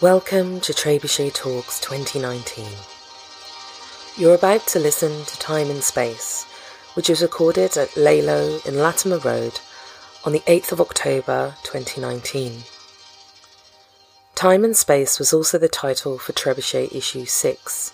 Welcome 0.00 0.60
to 0.60 0.72
Trebuchet 0.72 1.34
Talks 1.34 1.80
2019. 1.80 2.64
You're 4.16 4.36
about 4.36 4.64
to 4.68 4.78
listen 4.78 5.24
to 5.24 5.38
Time 5.40 5.70
and 5.70 5.82
Space, 5.82 6.44
which 6.94 7.08
was 7.08 7.20
recorded 7.20 7.76
at 7.76 7.96
Lalo 7.96 8.60
in 8.64 8.78
Latimer 8.78 9.18
Road 9.18 9.58
on 10.24 10.30
the 10.30 10.38
8th 10.46 10.70
of 10.70 10.80
October 10.80 11.56
2019. 11.64 12.62
Time 14.36 14.62
and 14.62 14.76
Space 14.76 15.18
was 15.18 15.32
also 15.32 15.58
the 15.58 15.66
title 15.66 16.16
for 16.16 16.32
Trebuchet 16.32 16.94
Issue 16.94 17.24
6, 17.24 17.92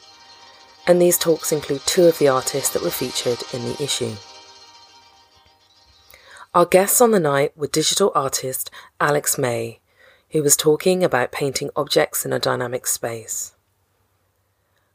and 0.86 1.00
these 1.00 1.16
talks 1.16 1.52
include 1.52 1.86
two 1.86 2.04
of 2.04 2.18
the 2.18 2.28
artists 2.28 2.74
that 2.74 2.82
were 2.82 2.90
featured 2.90 3.38
in 3.54 3.64
the 3.64 3.82
issue. 3.82 4.12
Our 6.52 6.66
guests 6.66 7.00
on 7.00 7.12
the 7.12 7.18
night 7.18 7.56
were 7.56 7.66
digital 7.66 8.12
artist 8.14 8.70
Alex 9.00 9.38
May, 9.38 9.80
who 10.34 10.42
was 10.42 10.56
talking 10.56 11.04
about 11.04 11.30
painting 11.30 11.70
objects 11.76 12.26
in 12.26 12.32
a 12.32 12.40
dynamic 12.40 12.88
space. 12.88 13.52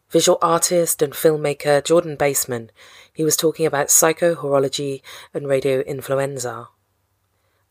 Visual 0.10 0.38
artist 0.42 1.02
and 1.02 1.14
filmmaker 1.14 1.82
Jordan 1.82 2.18
Baseman, 2.18 2.72
he 3.14 3.24
was 3.24 3.38
talking 3.38 3.66
about 3.66 3.88
psychohorology 3.88 5.02
and 5.34 5.48
radio 5.48 5.80
influenza. 5.80 6.68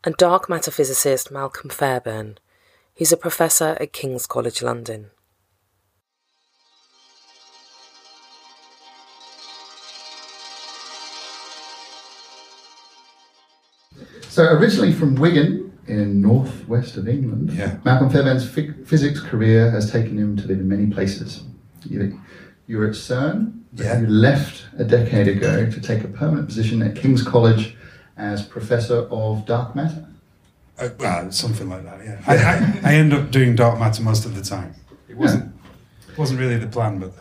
And 0.03 0.17
dark 0.17 0.49
matter 0.49 0.71
physicist 0.71 1.29
Malcolm 1.29 1.69
Fairbairn, 1.69 2.39
He's 2.95 3.11
a 3.11 3.17
professor 3.17 3.77
at 3.79 3.93
King's 3.93 4.25
College 4.25 4.63
London. 4.63 5.11
So 14.27 14.43
originally 14.45 14.91
from 14.91 15.13
Wigan 15.13 15.68
in 15.89 16.21
northwest 16.21 16.97
of 16.97 17.07
England, 17.07 17.51
yeah. 17.51 17.77
Malcolm 17.83 18.09
Fairbairn's 18.09 18.49
physics 18.87 19.19
career 19.19 19.71
has 19.71 19.91
taken 19.91 20.17
him 20.17 20.37
to 20.37 20.47
live 20.47 20.59
in 20.59 20.69
many 20.69 20.87
places. 20.87 21.43
You, 21.85 22.19
you 22.67 22.77
were 22.77 22.87
at 22.87 22.93
CERN, 22.93 23.61
yeah. 23.73 23.99
you 23.99 24.07
left 24.07 24.65
a 24.77 24.83
decade 24.83 25.27
ago 25.27 25.69
to 25.69 25.81
take 25.81 26.03
a 26.03 26.07
permanent 26.07 26.47
position 26.47 26.81
at 26.81 26.95
King's 26.95 27.23
College 27.23 27.75
as 28.17 28.43
professor 28.45 29.07
of 29.09 29.45
dark 29.45 29.75
matter. 29.75 30.05
Uh, 30.77 30.89
well, 30.99 31.31
something 31.31 31.69
like 31.69 31.83
that. 31.83 31.99
Yeah, 32.03 32.21
I, 32.27 32.37
I, 32.37 32.91
I, 32.91 32.95
end 32.95 33.13
up 33.13 33.31
doing 33.31 33.55
dark 33.55 33.79
matter 33.79 34.01
most 34.01 34.25
of 34.25 34.35
the 34.35 34.41
time. 34.41 34.73
It 35.09 35.17
wasn't 35.17 35.51
yeah. 36.07 36.15
wasn't 36.17 36.39
really 36.39 36.57
the 36.57 36.67
plan, 36.67 36.99
but 36.99 37.11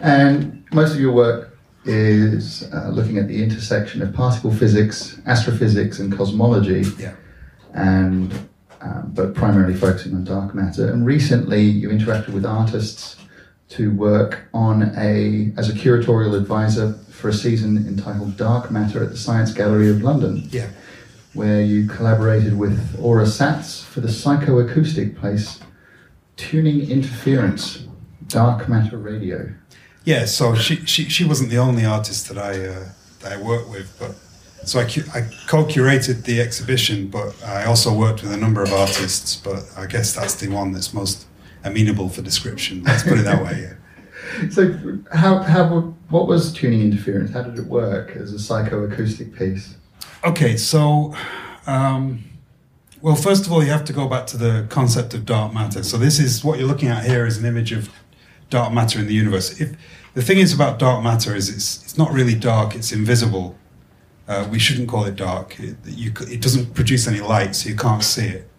and 0.00 0.64
most 0.72 0.94
of 0.94 1.00
your 1.00 1.12
work 1.12 1.58
is 1.84 2.70
uh, 2.72 2.88
looking 2.88 3.18
at 3.18 3.28
the 3.28 3.42
intersection 3.42 4.00
of 4.00 4.14
particle 4.14 4.52
physics, 4.52 5.20
astrophysics, 5.26 5.98
and 5.98 6.16
cosmology. 6.16 6.84
Yeah, 6.98 7.14
and 7.74 8.32
um, 8.80 9.10
but 9.14 9.34
primarily 9.34 9.74
focusing 9.74 10.14
on 10.14 10.24
dark 10.24 10.54
matter. 10.54 10.90
And 10.90 11.04
recently, 11.04 11.62
you 11.62 11.88
interacted 11.88 12.30
with 12.30 12.46
artists 12.46 13.16
to 13.70 13.92
work 13.92 14.48
on 14.54 14.94
a 14.96 15.52
as 15.56 15.68
a 15.68 15.72
curatorial 15.72 16.36
advisor 16.36 16.92
for 17.10 17.28
a 17.28 17.32
season 17.32 17.76
entitled 17.88 18.36
Dark 18.36 18.70
Matter 18.70 19.02
at 19.02 19.10
the 19.10 19.16
Science 19.16 19.52
Gallery 19.52 19.90
of 19.90 20.02
London. 20.02 20.48
Yeah 20.50 20.68
where 21.34 21.62
you 21.62 21.86
collaborated 21.86 22.58
with 22.58 22.98
Aura 23.00 23.24
Satz 23.24 23.84
for 23.84 24.00
the 24.00 24.08
psychoacoustic 24.08 25.20
piece 25.20 25.60
Tuning 26.36 26.90
Interference, 26.90 27.86
Dark 28.26 28.68
Matter 28.68 28.96
Radio. 28.96 29.52
Yeah, 30.04 30.24
so 30.24 30.54
she, 30.54 30.76
she, 30.86 31.08
she 31.08 31.24
wasn't 31.24 31.50
the 31.50 31.58
only 31.58 31.84
artist 31.84 32.28
that 32.28 32.38
I, 32.38 32.64
uh, 32.64 32.88
that 33.20 33.32
I 33.32 33.42
worked 33.42 33.68
with, 33.68 33.94
but 33.98 34.14
so 34.64 34.80
I, 34.80 34.84
I 35.14 35.28
co-curated 35.46 36.24
the 36.24 36.40
exhibition, 36.40 37.08
but 37.08 37.34
I 37.44 37.64
also 37.64 37.92
worked 37.92 38.22
with 38.22 38.32
a 38.32 38.36
number 38.36 38.62
of 38.62 38.72
artists, 38.72 39.36
but 39.36 39.64
I 39.76 39.86
guess 39.86 40.14
that's 40.14 40.34
the 40.34 40.48
one 40.48 40.72
that's 40.72 40.92
most 40.92 41.26
amenable 41.64 42.08
for 42.08 42.22
description. 42.22 42.82
Let's 42.84 43.02
put 43.02 43.18
it 43.18 43.24
that 43.24 43.44
way. 43.44 43.62
Yeah. 43.62 43.72
So, 44.50 44.98
how, 45.10 45.38
how, 45.38 45.94
what 46.10 46.28
was 46.28 46.52
tuning 46.52 46.82
interference? 46.82 47.32
How 47.32 47.42
did 47.42 47.58
it 47.58 47.64
work 47.64 48.10
as 48.10 48.32
a 48.34 48.36
psychoacoustic 48.36 49.36
piece? 49.36 49.76
Okay, 50.22 50.56
so, 50.56 51.14
um, 51.66 52.24
well, 53.00 53.14
first 53.14 53.46
of 53.46 53.52
all, 53.52 53.64
you 53.64 53.70
have 53.70 53.86
to 53.86 53.92
go 53.92 54.06
back 54.06 54.26
to 54.28 54.36
the 54.36 54.66
concept 54.68 55.14
of 55.14 55.24
dark 55.24 55.54
matter. 55.54 55.82
So, 55.82 55.96
this 55.96 56.18
is 56.18 56.44
what 56.44 56.58
you're 56.58 56.68
looking 56.68 56.88
at 56.88 57.04
here 57.04 57.26
is 57.26 57.38
an 57.38 57.46
image 57.46 57.72
of 57.72 57.90
dark 58.50 58.72
matter 58.72 58.98
in 58.98 59.06
the 59.06 59.14
universe. 59.14 59.60
If 59.60 59.76
the 60.14 60.22
thing 60.22 60.38
is 60.38 60.52
about 60.52 60.78
dark 60.78 61.02
matter 61.02 61.34
is 61.34 61.48
it's 61.48 61.82
it's 61.84 61.96
not 61.96 62.12
really 62.12 62.34
dark; 62.34 62.74
it's 62.74 62.92
invisible. 62.92 63.56
Uh, 64.28 64.46
we 64.50 64.58
shouldn't 64.58 64.88
call 64.88 65.04
it 65.04 65.16
dark. 65.16 65.58
It, 65.58 65.76
you, 65.86 66.12
it 66.30 66.40
doesn't 66.40 66.74
produce 66.74 67.08
any 67.08 67.20
light, 67.20 67.56
so 67.56 67.68
you 67.68 67.76
can't 67.76 68.04
see 68.04 68.26
it. 68.26 68.50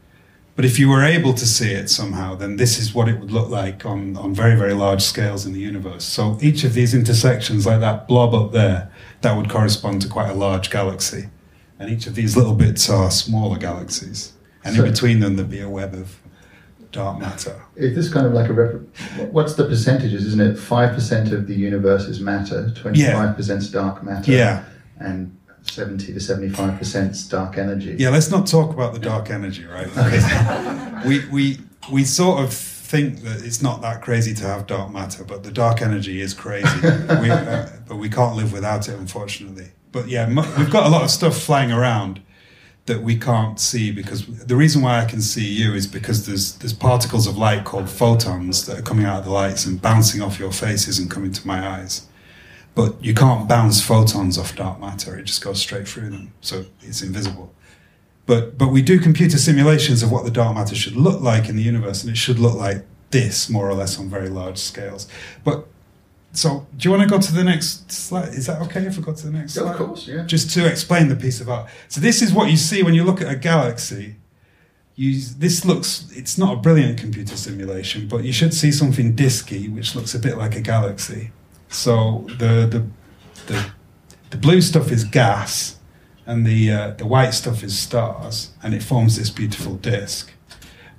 But 0.56 0.66
if 0.66 0.78
you 0.78 0.90
were 0.90 1.04
able 1.04 1.34
to 1.36 1.46
see 1.46 1.72
it 1.72 1.90
somehow, 1.90 2.36
then 2.36 2.58
this 2.58 2.80
is 2.80 2.94
what 2.94 3.08
it 3.08 3.20
would 3.20 3.32
look 3.32 3.50
like 3.50 3.86
on, 3.86 4.18
on 4.18 4.34
very, 4.34 4.58
very 4.58 4.74
large 4.74 5.02
scales 5.02 5.46
in 5.46 5.54
the 5.54 5.60
universe. 5.60 6.04
So 6.04 6.38
each 6.42 6.66
of 6.66 6.74
these 6.74 6.94
intersections, 6.94 7.66
like 7.66 7.80
that 7.80 8.08
blob 8.10 8.34
up 8.34 8.52
there, 8.52 8.92
that 9.22 9.38
would 9.38 9.50
correspond 9.50 10.02
to 10.02 10.10
quite 10.10 10.30
a 10.30 10.34
large 10.34 10.70
galaxy 10.70 11.30
and 11.80 11.90
each 11.90 12.06
of 12.06 12.16
these 12.16 12.36
little 12.36 12.54
bits 12.54 12.90
are 12.90 13.10
smaller 13.10 13.58
galaxies, 13.58 14.34
and 14.64 14.76
so, 14.76 14.84
in 14.84 14.92
between 14.92 15.22
them 15.22 15.38
there'd 15.38 15.50
be 15.50 15.62
a 15.62 15.70
web 15.70 15.94
of 15.94 16.20
dark 16.92 17.20
matter. 17.20 17.64
Is 17.76 17.96
this 17.96 18.14
kind 18.14 18.28
of 18.28 18.34
like 18.34 18.50
a 18.50 18.54
rep- 18.54 19.32
what's 19.32 19.54
the 19.54 19.66
percentages? 19.66 20.26
Isn't 20.26 20.42
it 20.42 20.60
five 20.60 20.94
percent 20.94 21.32
of 21.32 21.48
the 21.48 21.56
universe 21.56 22.04
is 22.04 22.20
matter, 22.20 22.72
twenty 22.76 23.06
five 23.06 23.36
percent 23.36 23.62
is 23.62 23.72
dark 23.72 24.04
matter, 24.04 24.32
yeah, 24.32 24.66
and 24.98 25.36
70 25.64 26.14
to 26.14 26.20
75 26.20 26.78
percent 26.78 27.16
dark 27.30 27.58
energy. 27.58 27.96
Yeah, 27.98 28.10
let's 28.10 28.32
not 28.32 28.48
talk 28.48 28.74
about 28.74 28.94
the 28.94 29.00
dark 29.00 29.30
energy, 29.30 29.66
right? 29.66 29.88
Okay. 29.98 31.08
we 31.08 31.28
we 31.30 31.58
we 31.92 32.04
sort 32.04 32.44
of 32.44 32.54
think 32.54 33.22
that 33.22 33.44
it's 33.44 33.62
not 33.62 33.82
that 33.82 34.02
crazy 34.02 34.34
to 34.34 34.44
have 34.46 34.68
dark 34.68 34.92
matter, 34.92 35.24
but 35.24 35.44
the 35.44 35.52
dark 35.52 35.82
energy 35.82 36.22
is 36.22 36.34
crazy. 36.34 36.80
we, 36.82 37.30
uh, 37.30 37.68
but 37.88 37.98
we 37.98 38.10
can't 38.10 38.36
live 38.36 38.52
without 38.52 38.88
it, 38.90 38.98
unfortunately 38.98 39.72
but 39.92 40.08
yeah, 40.08 40.28
we've 40.28 40.70
got 40.70 40.86
a 40.86 40.90
lot 40.90 41.04
of 41.04 41.10
stuff 41.10 41.38
flying 41.38 41.72
around 41.72 42.22
that 42.86 43.02
we 43.02 43.16
can't 43.18 43.60
see 43.60 43.92
because 43.92 44.26
the 44.26 44.56
reason 44.56 44.82
why 44.82 45.00
I 45.00 45.06
can 45.06 45.22
see 45.22 45.46
you 45.46 45.74
is 45.74 45.86
because 45.86 46.26
there's 46.26 46.58
there's 46.58 46.74
particles 46.74 47.28
of 47.28 47.38
light 47.38 47.64
called 47.64 47.90
photons 47.90 48.66
that 48.66 48.80
are 48.80 48.82
coming 48.82 49.06
out 49.06 49.20
of 49.20 49.26
the 49.26 49.32
lights 49.32 49.66
and 49.66 49.82
bouncing 49.82 50.22
off 50.22 50.40
your 50.40 50.52
faces 50.52 50.98
and 51.00 51.10
coming 51.10 51.32
to 51.32 51.48
my 51.48 51.68
eyes. 51.68 52.08
But 52.76 53.04
you 53.04 53.14
can't 53.14 53.48
bounce 53.48 53.82
photons 53.82 54.38
off 54.38 54.56
dark 54.56 54.80
matter; 54.80 55.18
it 55.18 55.24
just 55.24 55.44
goes 55.44 55.60
straight 55.60 55.88
through 55.88 56.10
them, 56.10 56.34
so 56.42 56.66
it's 56.82 57.02
invisible. 57.02 57.54
But 58.26 58.58
but 58.58 58.68
we 58.68 58.82
do 58.82 59.00
computer 59.00 59.38
simulations 59.38 60.04
of 60.04 60.12
what 60.12 60.24
the 60.24 60.32
dark 60.32 60.56
matter 60.56 60.76
should 60.76 60.96
look 60.96 61.22
like 61.22 61.50
in 61.50 61.56
the 61.56 61.64
universe, 61.64 62.04
and 62.04 62.12
it 62.12 62.18
should 62.18 62.40
look 62.40 62.56
like 62.56 62.86
this 63.12 63.50
more 63.50 63.68
or 63.68 63.74
less 63.74 63.98
on 64.00 64.10
very 64.10 64.30
large 64.30 64.58
scales. 64.58 65.08
But 65.44 65.68
so, 66.32 66.68
do 66.78 66.88
you 66.88 66.96
want 66.96 67.10
to 67.10 67.10
go 67.10 67.20
to 67.20 67.34
the 67.34 67.44
next 67.44 67.92
slide? 67.92 68.30
Is 68.30 68.46
that 68.46 68.62
okay 68.64 68.86
if 68.86 68.98
we 68.98 69.04
go 69.04 69.14
to 69.14 69.26
the 69.26 69.32
next 69.32 69.56
yeah, 69.56 69.64
slide? 69.64 69.72
Of 69.72 69.78
course, 69.78 70.08
yeah. 70.08 70.26
Just 70.26 70.52
to 70.52 70.68
explain 70.68 71.08
the 71.08 71.16
piece 71.16 71.42
of 71.42 71.50
art. 71.50 71.70
So, 71.88 72.00
this 72.00 72.22
is 72.22 72.32
what 72.32 72.52
you 72.52 72.58
see 72.58 72.84
when 72.84 72.94
you 72.94 73.04
look 73.04 73.22
at 73.22 73.32
a 73.32 73.36
galaxy. 73.36 74.18
You, 74.96 75.20
this 75.38 75.64
looks, 75.64 76.12
it's 76.14 76.38
not 76.38 76.54
a 76.54 76.58
brilliant 76.58 77.00
computer 77.00 77.38
simulation, 77.38 78.08
but 78.08 78.26
you 78.26 78.34
should 78.34 78.54
see 78.54 78.72
something 78.72 79.16
disky, 79.16 79.74
which 79.74 79.96
looks 79.96 80.14
a 80.14 80.20
bit 80.20 80.38
like 80.38 80.56
a 80.56 80.62
galaxy. 80.62 81.32
So, 81.70 82.26
the, 82.28 82.68
the, 82.68 82.86
the, 83.48 83.72
the 84.32 84.38
blue 84.38 84.62
stuff 84.62 84.92
is 84.92 85.04
gas, 85.04 85.78
and 86.26 86.46
the, 86.46 86.72
uh, 86.72 86.90
the 86.92 87.06
white 87.06 87.32
stuff 87.32 87.64
is 87.64 87.78
stars, 87.78 88.52
and 88.62 88.74
it 88.74 88.84
forms 88.84 89.18
this 89.18 89.30
beautiful 89.30 89.76
disk. 89.76 90.32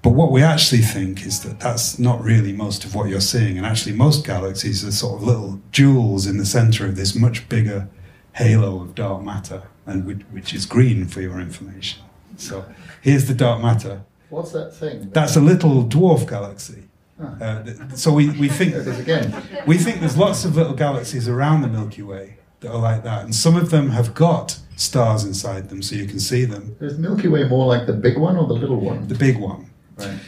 But 0.03 0.11
what 0.11 0.33
we 0.33 0.43
actually 0.43 0.81
think 0.81 1.27
is 1.27 1.41
that 1.41 1.61
that's 1.61 1.99
not 1.99 2.23
really 2.23 2.53
most 2.53 2.85
of 2.85 2.95
what 2.95 3.09
you're 3.09 3.21
seeing. 3.21 3.59
And 3.59 3.67
actually, 3.67 3.95
most 3.95 4.25
galaxies 4.25 4.85
are 4.85 4.93
sort 4.93 5.21
of 5.21 5.27
little 5.27 5.61
jewels 5.73 6.27
in 6.27 6.39
the 6.39 6.47
center 6.47 6.87
of 6.87 6.97
this 6.97 7.15
much 7.15 7.49
bigger 7.49 7.89
halo 8.33 8.81
of 8.81 8.95
dark 8.95 9.23
matter, 9.23 9.65
and 9.85 10.07
which, 10.07 10.23
which 10.31 10.55
is 10.55 10.65
green 10.65 11.07
for 11.07 11.21
your 11.21 11.39
information. 11.39 12.03
So 12.37 12.65
here's 13.03 13.28
the 13.28 13.34
dark 13.34 13.61
matter. 13.61 14.03
What's 14.31 14.53
that 14.53 14.75
thing? 14.75 15.11
That's 15.11 15.37
a 15.37 15.41
little 15.41 15.84
dwarf 15.84 16.28
galaxy. 16.28 16.84
Uh, 17.21 17.63
so 17.95 18.13
we, 18.13 18.31
we 18.39 18.49
think 18.49 18.75
again. 18.75 19.34
we 19.67 19.77
think 19.77 20.01
there's 20.01 20.17
lots 20.17 20.45
of 20.45 20.57
little 20.57 20.72
galaxies 20.72 21.28
around 21.28 21.63
the 21.63 21.69
Milky 21.69 22.03
Way 22.03 22.37
that 22.61 22.71
are 22.71 22.78
like 22.78 23.03
that, 23.05 23.25
and 23.25 23.34
some 23.34 23.57
of 23.57 23.71
them 23.71 23.91
have 23.91 24.15
got 24.15 24.59
stars 24.77 25.25
inside 25.25 25.69
them, 25.69 25.83
so 25.83 25.97
you 25.97 26.07
can 26.07 26.19
see 26.19 26.45
them. 26.45 26.77
Is 26.81 26.99
Milky 26.99 27.28
Way 27.28 27.45
more 27.45 27.67
like 27.67 27.87
the 27.87 27.93
big 27.93 28.17
one 28.17 28.37
or 28.37 28.47
the 28.47 28.55
little 28.55 28.81
one? 28.81 29.09
The 29.09 29.15
big 29.15 29.39
one. 29.39 29.71
Right. 29.97 30.19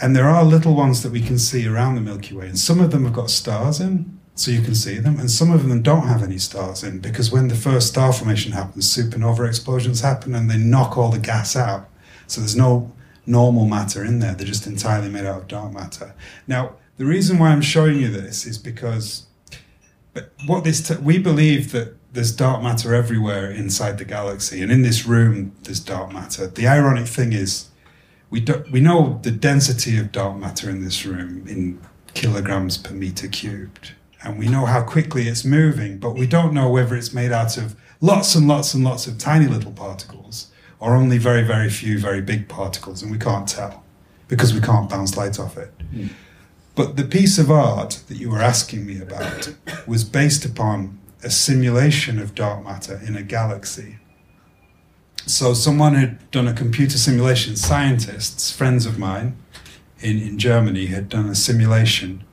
And 0.00 0.16
there 0.16 0.28
are 0.28 0.44
little 0.44 0.74
ones 0.74 1.02
that 1.02 1.12
we 1.12 1.20
can 1.20 1.38
see 1.38 1.66
around 1.66 1.94
the 1.94 2.00
Milky 2.00 2.34
Way, 2.34 2.48
and 2.48 2.58
some 2.58 2.80
of 2.80 2.90
them 2.90 3.04
have 3.04 3.12
got 3.12 3.30
stars 3.30 3.80
in, 3.80 4.18
so 4.34 4.50
you 4.50 4.62
can 4.62 4.74
see 4.74 4.98
them, 4.98 5.20
and 5.20 5.30
some 5.30 5.52
of 5.52 5.68
them 5.68 5.82
don't 5.82 6.06
have 6.06 6.22
any 6.22 6.38
stars 6.38 6.82
in 6.82 6.98
because 7.00 7.30
when 7.30 7.48
the 7.48 7.54
first 7.54 7.88
star 7.88 8.12
formation 8.12 8.52
happens, 8.52 8.86
supernova 8.86 9.46
explosions 9.46 10.00
happen 10.00 10.34
and 10.34 10.50
they 10.50 10.56
knock 10.56 10.96
all 10.96 11.10
the 11.10 11.18
gas 11.18 11.54
out. 11.56 11.88
So 12.26 12.40
there's 12.40 12.56
no 12.56 12.90
normal 13.30 13.64
matter 13.64 14.04
in 14.04 14.18
there, 14.18 14.34
they're 14.34 14.46
just 14.46 14.66
entirely 14.66 15.08
made 15.08 15.24
out 15.24 15.42
of 15.42 15.48
dark 15.48 15.72
matter. 15.72 16.14
Now, 16.46 16.76
the 16.96 17.06
reason 17.06 17.38
why 17.38 17.50
I'm 17.50 17.62
showing 17.62 17.98
you 17.98 18.08
this 18.08 18.46
is 18.46 18.58
because 18.58 19.26
what 20.46 20.64
this 20.64 20.86
t- 20.86 20.96
we 20.96 21.18
believe 21.18 21.72
that 21.72 21.96
there's 22.12 22.32
dark 22.32 22.62
matter 22.62 22.94
everywhere 22.94 23.50
inside 23.50 23.98
the 23.98 24.04
galaxy, 24.04 24.62
and 24.62 24.72
in 24.72 24.82
this 24.82 25.06
room 25.06 25.52
there's 25.62 25.80
dark 25.80 26.12
matter. 26.12 26.46
The 26.46 26.66
ironic 26.66 27.06
thing 27.06 27.32
is 27.32 27.68
we 28.28 28.40
do, 28.40 28.64
we 28.70 28.80
know 28.80 29.20
the 29.22 29.30
density 29.30 29.96
of 29.98 30.12
dark 30.12 30.36
matter 30.36 30.68
in 30.68 30.84
this 30.84 31.06
room 31.06 31.46
in 31.46 31.80
kilograms 32.14 32.76
per 32.76 32.92
meter 32.92 33.28
cubed, 33.28 33.92
and 34.22 34.38
we 34.38 34.48
know 34.48 34.66
how 34.66 34.82
quickly 34.82 35.28
it's 35.28 35.44
moving, 35.44 35.98
but 35.98 36.16
we 36.16 36.26
don't 36.26 36.52
know 36.52 36.68
whether 36.68 36.96
it's 36.96 37.14
made 37.14 37.32
out 37.32 37.56
of 37.56 37.76
lots 38.00 38.34
and 38.34 38.48
lots 38.48 38.74
and 38.74 38.84
lots 38.84 39.06
of 39.06 39.16
tiny 39.16 39.46
little 39.46 39.72
particles 39.72 40.50
or 40.80 40.96
only 40.96 41.18
very 41.18 41.42
very 41.42 41.70
few 41.70 41.98
very 41.98 42.20
big 42.20 42.48
particles, 42.48 43.02
and 43.02 43.12
we 43.12 43.18
can't 43.18 43.48
tell 43.48 43.84
because 44.28 44.54
we 44.54 44.60
can't 44.60 44.88
bounce 44.88 45.16
light 45.16 45.38
off 45.38 45.56
it. 45.56 45.72
Mm. 45.92 46.10
But 46.74 46.96
the 46.96 47.04
piece 47.04 47.38
of 47.38 47.50
art 47.50 48.02
that 48.08 48.16
you 48.16 48.30
were 48.30 48.40
asking 48.40 48.86
me 48.86 49.00
about 49.00 49.54
was 49.86 50.04
based 50.04 50.44
upon 50.44 50.98
a 51.22 51.30
simulation 51.30 52.18
of 52.18 52.34
dark 52.34 52.64
matter 52.64 53.00
in 53.06 53.16
a 53.16 53.22
galaxy. 53.22 53.98
So 55.26 55.52
someone 55.52 55.94
had 55.94 56.30
done 56.30 56.48
a 56.48 56.54
computer 56.54 56.96
simulation, 56.96 57.56
scientists, 57.56 58.50
friends 58.50 58.86
of 58.86 58.98
mine 58.98 59.36
in, 60.00 60.18
in 60.18 60.38
Germany, 60.38 60.86
had 60.86 61.08
done 61.08 61.28
a 61.28 61.34
simulation 61.34 62.24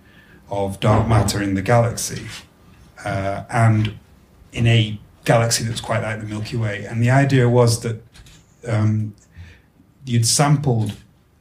of 0.49 0.79
dark 0.79 1.07
matter 1.07 1.41
in 1.43 1.55
the 1.55 1.61
galaxy. 1.61 2.27
Uh, 3.03 3.43
and 3.49 3.97
in 4.53 4.65
a 4.67 4.99
galaxy 5.25 5.65
that's 5.65 5.81
quite 5.81 6.01
like 6.01 6.19
the 6.21 6.25
Milky 6.25 6.55
Way. 6.55 6.85
And 6.85 7.03
the 7.03 7.09
idea 7.09 7.49
was 7.49 7.81
that 7.81 8.01
um, 8.65 9.15
you'd 10.05 10.25
sampled 10.25 10.93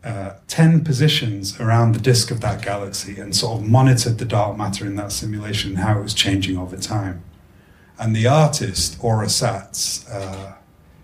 uh, 0.05 0.35
10 0.47 0.85
positions 0.85 1.59
around 1.61 1.93
the 1.93 1.99
disk 1.99 2.31
of 2.31 2.41
that 2.41 2.63
galaxy 2.63 3.19
and 3.19 3.35
sort 3.35 3.61
of 3.61 3.67
monitored 3.67 4.19
the 4.19 4.25
dark 4.25 4.57
matter 4.57 4.87
in 4.87 4.95
that 4.97 5.11
simulation 5.11 5.77
how 5.77 5.99
it 5.99 6.03
was 6.03 6.15
changing 6.15 6.57
over 6.57 6.77
time. 6.77 7.25
And 7.99 8.15
the 8.15 8.27
artist, 8.27 8.99
Aura 9.03 9.27
Satz, 9.27 10.09
uh, 10.13 10.55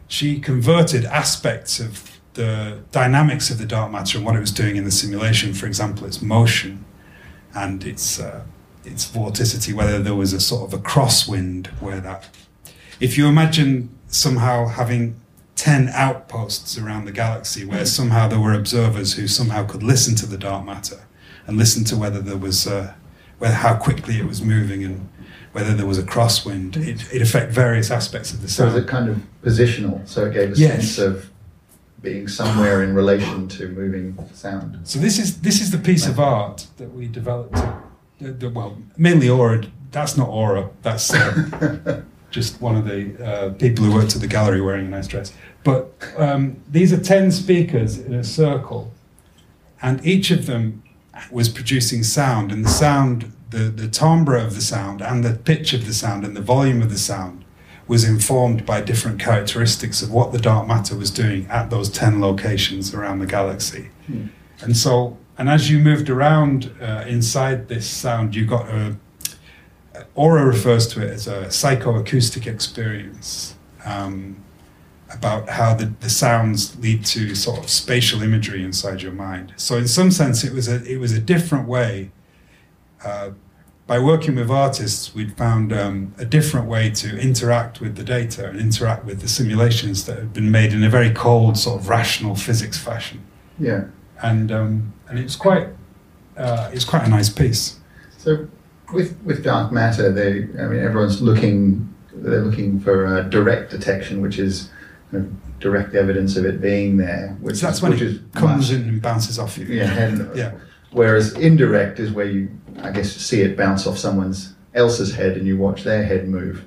she 0.06 0.38
converted 0.38 1.04
aspects 1.04 1.80
of 1.80 2.20
the 2.34 2.80
dynamics 2.92 3.50
of 3.50 3.58
the 3.58 3.66
dark 3.66 3.90
matter 3.90 4.18
and 4.18 4.26
what 4.26 4.36
it 4.36 4.40
was 4.40 4.52
doing 4.52 4.76
in 4.76 4.84
the 4.84 4.90
simulation, 4.90 5.52
for 5.52 5.66
example, 5.66 6.06
its 6.06 6.22
motion 6.22 6.84
and 7.54 7.84
its, 7.84 8.20
uh, 8.20 8.44
its 8.84 9.10
vorticity, 9.10 9.74
whether 9.74 9.98
there 10.00 10.14
was 10.14 10.32
a 10.32 10.40
sort 10.40 10.72
of 10.72 10.78
a 10.78 10.82
crosswind 10.82 11.66
where 11.80 12.00
that. 12.00 12.28
If 13.00 13.18
you 13.18 13.26
imagine 13.26 13.90
somehow 14.06 14.68
having 14.68 15.20
10 15.62 15.90
outposts 15.90 16.76
around 16.76 17.04
the 17.04 17.12
galaxy 17.12 17.64
where 17.64 17.86
somehow 17.86 18.26
there 18.26 18.40
were 18.40 18.52
observers 18.52 19.12
who 19.12 19.28
somehow 19.28 19.64
could 19.64 19.80
listen 19.84 20.16
to 20.16 20.26
the 20.26 20.36
dark 20.36 20.64
matter 20.64 21.04
and 21.46 21.56
listen 21.56 21.84
to 21.84 21.96
whether 21.96 22.20
there 22.20 22.36
was 22.36 22.66
uh, 22.66 22.92
whether 23.38 23.54
how 23.54 23.76
quickly 23.76 24.18
it 24.18 24.24
was 24.26 24.42
moving 24.42 24.82
and 24.82 25.08
whether 25.52 25.72
there 25.72 25.86
was 25.86 25.98
a 25.98 26.02
crosswind. 26.02 26.76
It, 26.76 27.12
it 27.14 27.22
affected 27.22 27.54
various 27.54 27.92
aspects 27.92 28.32
of 28.32 28.42
the 28.42 28.48
So 28.48 28.64
sound. 28.64 28.76
is 28.76 28.82
it 28.82 28.88
kind 28.88 29.08
of 29.08 29.18
positional? 29.44 30.08
So 30.08 30.24
it 30.26 30.34
gave 30.34 30.52
a 30.52 30.56
Yes. 30.56 30.72
sense 30.94 30.98
of 30.98 31.30
being 32.00 32.26
somewhere 32.26 32.82
in 32.82 32.92
relation 32.92 33.46
to 33.46 33.68
moving 33.68 34.18
sound. 34.34 34.80
so 34.82 34.98
this 34.98 35.16
is 35.20 35.42
this 35.42 35.60
is 35.60 35.70
the 35.70 35.78
piece 35.78 36.08
of 36.08 36.18
art 36.18 36.66
that 36.78 36.92
we 36.92 37.06
developed. 37.06 37.54
The, 38.20 38.50
well 38.50 38.78
mainly 38.96 39.28
aura. 39.28 39.62
That's 39.92 40.16
not 40.16 40.28
aura. 40.28 40.70
That's 40.82 41.14
uh, 41.14 42.02
just 42.32 42.60
one 42.60 42.74
of 42.74 42.84
the 42.84 43.24
uh, 43.24 43.50
people 43.50 43.84
who 43.84 43.92
worked 43.92 44.16
at 44.16 44.20
the 44.20 44.26
gallery 44.26 44.60
wearing 44.60 44.86
a 44.86 44.90
nice 44.90 45.06
dress. 45.06 45.32
But 45.62 45.92
um, 46.16 46.56
these 46.68 46.92
are 46.92 47.00
10 47.00 47.30
speakers 47.30 47.98
in 47.98 48.14
a 48.14 48.24
circle, 48.24 48.90
and 49.80 50.04
each 50.04 50.30
of 50.30 50.46
them 50.46 50.82
was 51.30 51.48
producing 51.48 52.02
sound, 52.02 52.50
and 52.50 52.64
the 52.64 52.70
sound, 52.70 53.32
the, 53.50 53.64
the 53.64 53.86
timbre 53.86 54.36
of 54.36 54.54
the 54.54 54.60
sound, 54.60 55.00
and 55.00 55.22
the 55.22 55.34
pitch 55.34 55.72
of 55.72 55.86
the 55.86 55.94
sound, 55.94 56.24
and 56.24 56.34
the 56.36 56.42
volume 56.42 56.82
of 56.82 56.90
the 56.90 56.98
sound 56.98 57.44
was 57.86 58.04
informed 58.04 58.64
by 58.64 58.80
different 58.80 59.20
characteristics 59.20 60.02
of 60.02 60.10
what 60.10 60.32
the 60.32 60.38
dark 60.38 60.66
matter 60.66 60.96
was 60.96 61.10
doing 61.10 61.46
at 61.48 61.68
those 61.68 61.90
10 61.90 62.20
locations 62.20 62.94
around 62.94 63.18
the 63.18 63.26
galaxy. 63.26 63.90
Hmm. 64.06 64.28
And 64.60 64.76
so, 64.76 65.18
and 65.36 65.48
as 65.48 65.70
you 65.70 65.78
moved 65.78 66.08
around 66.08 66.72
uh, 66.80 67.04
inside 67.06 67.68
this 67.68 67.86
sound, 67.86 68.34
you 68.34 68.46
got 68.46 68.68
a 68.68 68.96
Aura 70.14 70.44
refers 70.44 70.86
to 70.88 71.02
it 71.02 71.10
as 71.10 71.26
a 71.26 71.44
psychoacoustic 71.46 72.46
experience 72.46 73.54
um, 73.84 74.36
about 75.12 75.48
how 75.48 75.74
the, 75.74 75.86
the 76.00 76.10
sounds 76.10 76.78
lead 76.78 77.04
to 77.06 77.34
sort 77.34 77.58
of 77.58 77.70
spatial 77.70 78.22
imagery 78.22 78.62
inside 78.62 79.02
your 79.02 79.12
mind. 79.12 79.54
So, 79.56 79.76
in 79.76 79.88
some 79.88 80.10
sense, 80.10 80.44
it 80.44 80.52
was 80.52 80.68
a, 80.68 80.84
it 80.84 80.98
was 80.98 81.12
a 81.12 81.20
different 81.20 81.66
way. 81.66 82.10
Uh, 83.04 83.30
by 83.86 83.98
working 83.98 84.36
with 84.36 84.50
artists, 84.50 85.14
we'd 85.14 85.36
found 85.36 85.72
um, 85.72 86.14
a 86.16 86.24
different 86.24 86.68
way 86.68 86.88
to 86.90 87.18
interact 87.18 87.80
with 87.80 87.96
the 87.96 88.04
data 88.04 88.48
and 88.48 88.58
interact 88.58 89.04
with 89.04 89.20
the 89.20 89.28
simulations 89.28 90.06
that 90.06 90.18
had 90.18 90.32
been 90.32 90.50
made 90.50 90.72
in 90.72 90.84
a 90.84 90.88
very 90.88 91.10
cold, 91.10 91.58
sort 91.58 91.80
of 91.80 91.88
rational 91.88 92.34
physics 92.34 92.78
fashion. 92.78 93.22
Yeah. 93.58 93.84
And, 94.22 94.52
um, 94.52 94.92
and 95.08 95.18
it 95.18 95.24
was 95.24 95.36
quite, 95.36 95.68
uh, 96.36 96.70
it 96.72 96.86
quite 96.86 97.04
a 97.04 97.08
nice 97.08 97.28
piece. 97.28 97.80
So 98.18 98.46
with 98.92 99.18
with 99.24 99.42
dark 99.44 99.72
matter, 99.72 100.10
they 100.12 100.42
I 100.60 100.66
mean 100.66 100.80
everyone's 100.80 101.20
looking 101.22 101.88
they're 102.14 102.42
looking 102.42 102.78
for 102.80 103.06
uh, 103.06 103.22
direct 103.22 103.70
detection, 103.70 104.20
which 104.20 104.38
is 104.38 104.70
kind 105.10 105.24
of 105.24 105.60
direct 105.60 105.94
evidence 105.94 106.36
of 106.36 106.44
it 106.44 106.60
being 106.60 106.96
there, 106.98 107.36
which 107.40 107.56
So 107.56 107.66
that's 107.66 107.78
is, 107.78 107.82
when 107.82 107.92
which 107.92 108.02
it 108.02 108.08
is 108.08 108.20
comes 108.34 108.70
much- 108.70 108.80
in 108.80 108.88
and 108.88 109.02
bounces 109.02 109.38
off 109.38 109.56
you. 109.58 109.66
Yeah, 109.66 109.92
and 109.98 110.36
Yeah. 110.36 110.52
Whereas 110.90 111.32
indirect 111.34 111.98
is 112.00 112.10
where 112.12 112.26
you, 112.26 112.50
I 112.82 112.90
guess, 112.90 113.10
see 113.12 113.40
it 113.40 113.56
bounce 113.56 113.86
off 113.86 113.96
someone's 113.96 114.52
else's 114.74 115.14
head 115.14 115.38
and 115.38 115.46
you 115.46 115.56
watch 115.56 115.84
their 115.84 116.04
head 116.04 116.28
move. 116.28 116.64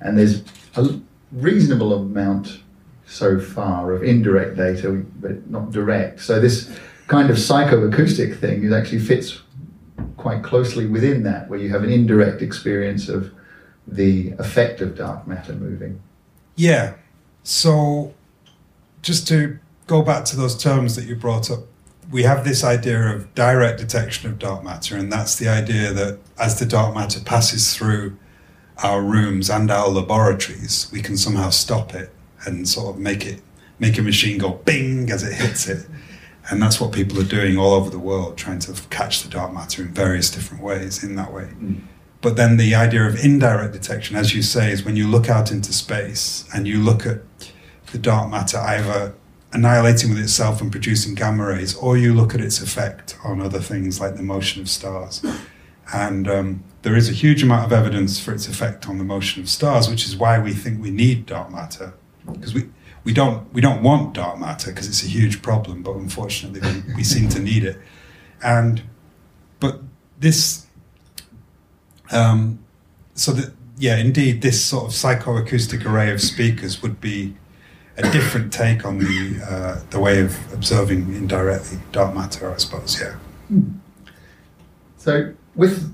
And 0.00 0.16
there's 0.16 0.44
a 0.76 1.00
reasonable 1.32 1.92
amount 1.92 2.60
so 3.06 3.40
far 3.40 3.92
of 3.92 4.04
indirect 4.04 4.56
data, 4.56 5.02
but 5.20 5.50
not 5.50 5.72
direct. 5.72 6.20
So 6.20 6.38
this 6.38 6.70
kind 7.08 7.30
of 7.30 7.36
psychoacoustic 7.36 8.38
thing 8.38 8.62
is 8.62 8.72
actually 8.72 9.00
fits 9.00 9.40
quite 10.24 10.42
closely 10.42 10.86
within 10.86 11.22
that, 11.22 11.50
where 11.50 11.58
you 11.58 11.68
have 11.68 11.84
an 11.84 11.90
indirect 11.90 12.40
experience 12.40 13.10
of 13.10 13.30
the 13.86 14.30
effect 14.38 14.80
of 14.80 14.96
dark 14.96 15.26
matter 15.26 15.52
moving. 15.52 16.00
Yeah. 16.56 16.94
So, 17.42 18.14
just 19.02 19.28
to 19.28 19.58
go 19.86 20.00
back 20.00 20.24
to 20.24 20.36
those 20.36 20.56
terms 20.56 20.96
that 20.96 21.04
you 21.04 21.14
brought 21.14 21.50
up, 21.50 21.64
we 22.10 22.22
have 22.22 22.42
this 22.42 22.64
idea 22.64 23.14
of 23.14 23.34
direct 23.34 23.78
detection 23.78 24.30
of 24.30 24.38
dark 24.38 24.64
matter, 24.64 24.96
and 24.96 25.12
that's 25.12 25.36
the 25.36 25.46
idea 25.46 25.92
that 25.92 26.18
as 26.38 26.58
the 26.58 26.64
dark 26.64 26.94
matter 26.94 27.20
passes 27.20 27.76
through 27.76 28.16
our 28.82 29.02
rooms 29.02 29.50
and 29.50 29.70
our 29.70 29.90
laboratories, 29.90 30.88
we 30.90 31.02
can 31.02 31.18
somehow 31.18 31.50
stop 31.50 31.94
it 31.94 32.10
and 32.46 32.66
sort 32.66 32.94
of 32.94 32.98
make 32.98 33.26
it 33.26 33.42
make 33.78 33.98
a 33.98 34.02
machine 34.02 34.38
go 34.38 34.52
bing 34.64 35.10
as 35.10 35.22
it 35.22 35.34
hits 35.34 35.68
it. 35.68 35.86
And 36.50 36.62
that's 36.62 36.80
what 36.80 36.92
people 36.92 37.18
are 37.20 37.24
doing 37.24 37.56
all 37.56 37.72
over 37.72 37.88
the 37.88 37.98
world, 37.98 38.36
trying 38.36 38.58
to 38.60 38.74
catch 38.90 39.22
the 39.22 39.30
dark 39.30 39.52
matter 39.52 39.82
in 39.82 39.88
various 39.94 40.30
different 40.30 40.62
ways 40.62 41.02
in 41.02 41.16
that 41.16 41.32
way. 41.32 41.48
But 42.20 42.36
then 42.36 42.56
the 42.56 42.74
idea 42.74 43.06
of 43.06 43.22
indirect 43.22 43.72
detection, 43.72 44.16
as 44.16 44.34
you 44.34 44.42
say, 44.42 44.72
is 44.72 44.84
when 44.84 44.96
you 44.96 45.06
look 45.06 45.28
out 45.28 45.50
into 45.50 45.72
space 45.72 46.46
and 46.54 46.66
you 46.66 46.78
look 46.82 47.06
at 47.06 47.20
the 47.92 47.98
dark 47.98 48.30
matter 48.30 48.58
either 48.58 49.14
annihilating 49.52 50.10
with 50.10 50.18
itself 50.18 50.60
and 50.60 50.70
producing 50.72 51.14
gamma 51.14 51.46
rays, 51.46 51.76
or 51.76 51.96
you 51.96 52.12
look 52.12 52.34
at 52.34 52.40
its 52.40 52.60
effect 52.60 53.16
on 53.24 53.40
other 53.40 53.60
things 53.60 54.00
like 54.00 54.16
the 54.16 54.22
motion 54.22 54.60
of 54.60 54.68
stars. 54.68 55.24
And 55.92 56.28
um, 56.28 56.64
there 56.82 56.96
is 56.96 57.08
a 57.08 57.12
huge 57.12 57.42
amount 57.42 57.64
of 57.64 57.72
evidence 57.72 58.18
for 58.18 58.32
its 58.32 58.48
effect 58.48 58.88
on 58.88 58.98
the 58.98 59.04
motion 59.04 59.42
of 59.42 59.48
stars, 59.48 59.88
which 59.88 60.06
is 60.06 60.16
why 60.16 60.38
we 60.38 60.52
think 60.52 60.82
we 60.82 60.90
need 60.90 61.26
dark 61.26 61.50
matter. 61.50 61.94
Because 62.30 62.52
we, 62.52 62.68
we, 63.04 63.12
don't, 63.12 63.52
we 63.52 63.60
don't 63.60 63.82
want 63.82 64.14
dark 64.14 64.38
matter 64.38 64.70
because 64.70 64.88
it's 64.88 65.04
a 65.04 65.08
huge 65.08 65.42
problem, 65.42 65.82
but 65.82 65.94
unfortunately 65.96 66.60
we, 66.60 66.94
we 66.96 67.04
seem 67.04 67.28
to 67.30 67.38
need 67.38 67.64
it. 67.64 67.78
And, 68.42 68.82
but 69.60 69.80
this 70.18 70.64
um, 72.10 72.58
so 73.14 73.32
that 73.32 73.52
yeah, 73.76 73.96
indeed, 73.96 74.42
this 74.42 74.64
sort 74.64 74.84
of 74.84 74.90
psychoacoustic 74.90 75.84
array 75.84 76.12
of 76.12 76.20
speakers 76.20 76.80
would 76.82 77.00
be 77.00 77.34
a 77.96 78.02
different 78.10 78.52
take 78.52 78.84
on 78.84 78.98
the 78.98 79.40
uh, 79.44 79.80
the 79.90 80.00
way 80.00 80.20
of 80.20 80.52
observing 80.52 81.14
indirectly 81.14 81.78
dark 81.92 82.14
matter, 82.14 82.52
I 82.52 82.56
suppose. 82.56 83.00
Yeah. 83.00 83.16
So 84.96 85.34
with, 85.54 85.92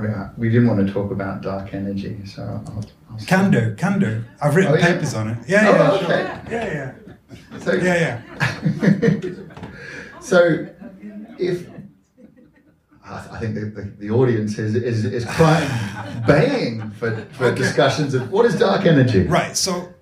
I 0.00 0.02
mean, 0.02 0.30
we 0.38 0.48
didn't 0.48 0.68
want 0.68 0.86
to 0.86 0.92
talk 0.92 1.10
about 1.10 1.42
dark 1.42 1.74
energy, 1.74 2.24
so 2.24 2.42
I'll, 2.42 2.84
I'll 3.10 3.18
Can 3.26 3.50
do, 3.50 3.74
can 3.76 3.98
do. 3.98 4.24
I've 4.40 4.56
written 4.56 4.72
Oh, 4.72 4.76
yeah? 4.76 4.86
papers 4.86 5.14
on 5.14 5.28
it. 5.28 5.38
Yeah, 5.46 5.68
Oh, 5.68 5.72
yeah, 5.72 5.90
okay. 5.92 6.04
sure. 6.06 6.52
Yeah, 6.58 6.92
yeah, 7.52 7.58
So, 7.58 7.72
yeah, 7.74 8.20
yeah. 8.94 9.30
so 10.20 10.66
if 11.38 11.66
I 13.04 13.38
think 13.40 13.54
the, 13.56 13.60
the, 13.66 13.82
the 13.98 14.10
audience 14.10 14.58
is, 14.58 14.74
is, 14.76 15.04
is 15.04 15.24
crying, 15.26 15.68
baying 16.26 16.90
for, 16.92 17.10
for 17.32 17.46
Okay. 17.46 17.56
discussions 17.58 18.14
of 18.14 18.30
what 18.30 18.46
is 18.46 18.58
dark 18.58 18.86
energy? 18.86 19.24
Right. 19.24 19.56
So, 19.56 19.92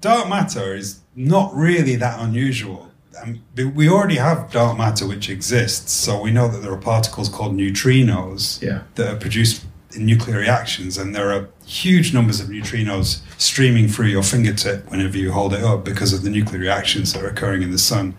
dark 0.00 0.28
matter 0.28 0.74
is 0.74 1.00
not 1.16 1.52
really 1.54 1.96
that 1.96 2.20
unusual. 2.20 2.87
Um, 3.22 3.40
we 3.74 3.88
already 3.88 4.16
have 4.16 4.50
dark 4.50 4.76
matter 4.78 5.06
which 5.06 5.28
exists, 5.28 5.92
so 5.92 6.20
we 6.20 6.30
know 6.30 6.48
that 6.48 6.58
there 6.58 6.72
are 6.72 6.76
particles 6.78 7.28
called 7.28 7.54
neutrinos 7.56 8.60
Yeah. 8.62 8.82
that 8.94 9.08
are 9.12 9.16
produced 9.16 9.64
in 9.94 10.04
nuclear 10.04 10.38
reactions, 10.38 10.98
and 10.98 11.14
there 11.14 11.32
are 11.32 11.48
huge 11.64 12.12
numbers 12.12 12.40
of 12.40 12.48
neutrinos 12.48 13.20
streaming 13.38 13.88
through 13.88 14.06
your 14.06 14.22
fingertip 14.22 14.88
whenever 14.90 15.16
you 15.16 15.32
hold 15.32 15.52
it 15.54 15.62
up 15.64 15.84
because 15.84 16.12
of 16.12 16.22
the 16.22 16.30
nuclear 16.30 16.60
reactions 16.60 17.12
that 17.12 17.22
are 17.22 17.28
occurring 17.28 17.62
in 17.62 17.70
the 17.70 17.78
sun 17.78 18.14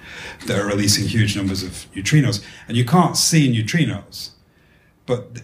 that 0.48 0.58
are 0.60 0.66
releasing 0.66 1.08
huge 1.08 1.36
numbers 1.38 1.62
of 1.64 1.86
neutrinos. 1.96 2.42
And 2.68 2.76
you 2.76 2.86
can't 2.86 3.16
see 3.16 3.52
neutrinos, 3.54 4.32
but 5.06 5.44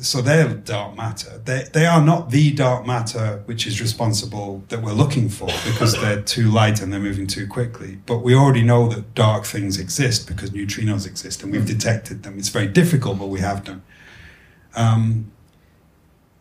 so 0.00 0.20
they're 0.20 0.48
dark 0.54 0.96
matter. 0.96 1.38
They, 1.44 1.68
they 1.72 1.86
are 1.86 2.02
not 2.02 2.30
the 2.30 2.52
dark 2.52 2.86
matter 2.86 3.42
which 3.46 3.66
is 3.66 3.80
responsible 3.80 4.62
that 4.68 4.82
we're 4.82 4.92
looking 4.92 5.28
for 5.28 5.46
because 5.64 5.92
they're 6.00 6.22
too 6.22 6.50
light 6.50 6.80
and 6.80 6.92
they're 6.92 7.00
moving 7.00 7.26
too 7.26 7.46
quickly. 7.46 7.98
But 8.06 8.18
we 8.18 8.34
already 8.34 8.62
know 8.62 8.88
that 8.88 9.14
dark 9.14 9.44
things 9.44 9.78
exist 9.78 10.26
because 10.26 10.50
neutrinos 10.50 11.06
exist 11.06 11.42
and 11.42 11.52
we've 11.52 11.66
detected 11.66 12.22
them. 12.22 12.38
It's 12.38 12.48
very 12.48 12.68
difficult, 12.68 13.18
but 13.18 13.26
we 13.26 13.40
have 13.40 13.64
done. 13.64 13.82
Um, 14.74 15.32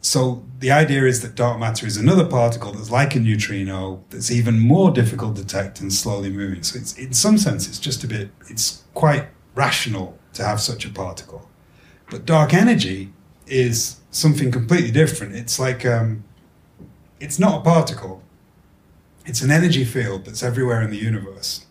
so 0.01 0.45
the 0.59 0.71
idea 0.71 1.05
is 1.05 1.21
that 1.21 1.35
dark 1.35 1.59
matter 1.59 1.85
is 1.85 1.97
another 1.97 2.25
particle 2.25 2.71
that's 2.71 2.91
like 2.91 3.15
a 3.15 3.19
neutrino 3.19 4.03
that's 4.09 4.31
even 4.31 4.59
more 4.59 4.91
difficult 4.91 5.35
to 5.35 5.41
detect 5.41 5.81
and 5.81 5.91
slowly 5.91 6.29
moving. 6.29 6.63
So 6.63 6.79
it's 6.79 6.97
in 6.97 7.13
some 7.13 7.37
sense 7.37 7.67
it's 7.67 7.79
just 7.79 8.03
a 8.03 8.07
bit 8.07 8.29
it's 8.49 8.83
quite 8.93 9.27
rational 9.55 10.17
to 10.33 10.45
have 10.45 10.61
such 10.61 10.85
a 10.85 10.89
particle. 10.89 11.49
But 12.09 12.25
dark 12.25 12.53
energy 12.53 13.11
is 13.47 13.97
something 14.11 14.51
completely 14.51 14.91
different. 14.91 15.35
It's 15.35 15.59
like 15.59 15.85
um, 15.85 16.23
it's 17.19 17.39
not 17.39 17.61
a 17.61 17.63
particle. 17.63 18.23
It's 19.25 19.41
an 19.41 19.51
energy 19.51 19.83
field 19.83 20.25
that's 20.25 20.43
everywhere 20.43 20.81
in 20.81 20.89
the 20.89 20.97
universe. 20.97 21.65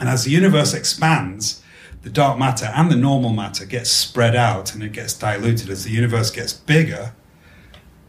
And 0.00 0.08
as 0.08 0.24
the 0.24 0.30
universe 0.30 0.74
expands, 0.74 1.62
the 2.02 2.10
dark 2.10 2.38
matter 2.38 2.66
and 2.66 2.90
the 2.90 2.96
normal 2.96 3.30
matter 3.30 3.64
gets 3.64 3.90
spread 3.90 4.36
out 4.36 4.74
and 4.74 4.82
it 4.82 4.92
gets 4.92 5.14
diluted. 5.14 5.70
As 5.70 5.84
the 5.84 5.90
universe 5.90 6.30
gets 6.30 6.52
bigger, 6.52 7.12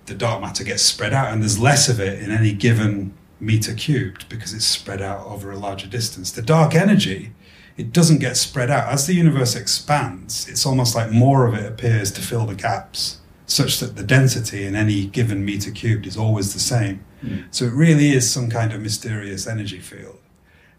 the 0.05 0.15
dark 0.15 0.41
matter 0.41 0.63
gets 0.63 0.83
spread 0.83 1.13
out 1.13 1.31
and 1.31 1.41
there's 1.41 1.59
less 1.59 1.89
of 1.89 1.99
it 1.99 2.21
in 2.21 2.31
any 2.31 2.53
given 2.53 3.13
meter 3.39 3.73
cubed 3.73 4.27
because 4.29 4.53
it's 4.53 4.65
spread 4.65 5.01
out 5.01 5.25
over 5.25 5.51
a 5.51 5.57
larger 5.57 5.87
distance. 5.87 6.31
The 6.31 6.41
dark 6.41 6.75
energy 6.75 7.31
it 7.79 7.93
doesn't 7.93 8.19
get 8.19 8.35
spread 8.35 8.69
out. 8.69 8.91
As 8.91 9.07
the 9.07 9.13
universe 9.13 9.55
expands, 9.55 10.49
it's 10.49 10.65
almost 10.65 10.95
like 10.95 11.11
more 11.11 11.47
of 11.47 11.53
it 11.53 11.65
appears 11.65 12.11
to 12.11 12.21
fill 12.21 12.45
the 12.45 12.53
gaps, 12.53 13.19
such 13.45 13.79
that 13.79 13.95
the 13.95 14.03
density 14.03 14.65
in 14.65 14.75
any 14.75 15.05
given 15.05 15.45
meter 15.45 15.71
cubed 15.71 16.05
is 16.05 16.17
always 16.17 16.53
the 16.53 16.59
same. 16.59 17.05
Mm. 17.23 17.45
So 17.51 17.63
it 17.63 17.71
really 17.71 18.09
is 18.09 18.29
some 18.29 18.49
kind 18.49 18.73
of 18.73 18.81
mysterious 18.81 19.47
energy 19.47 19.79
field. 19.79 20.19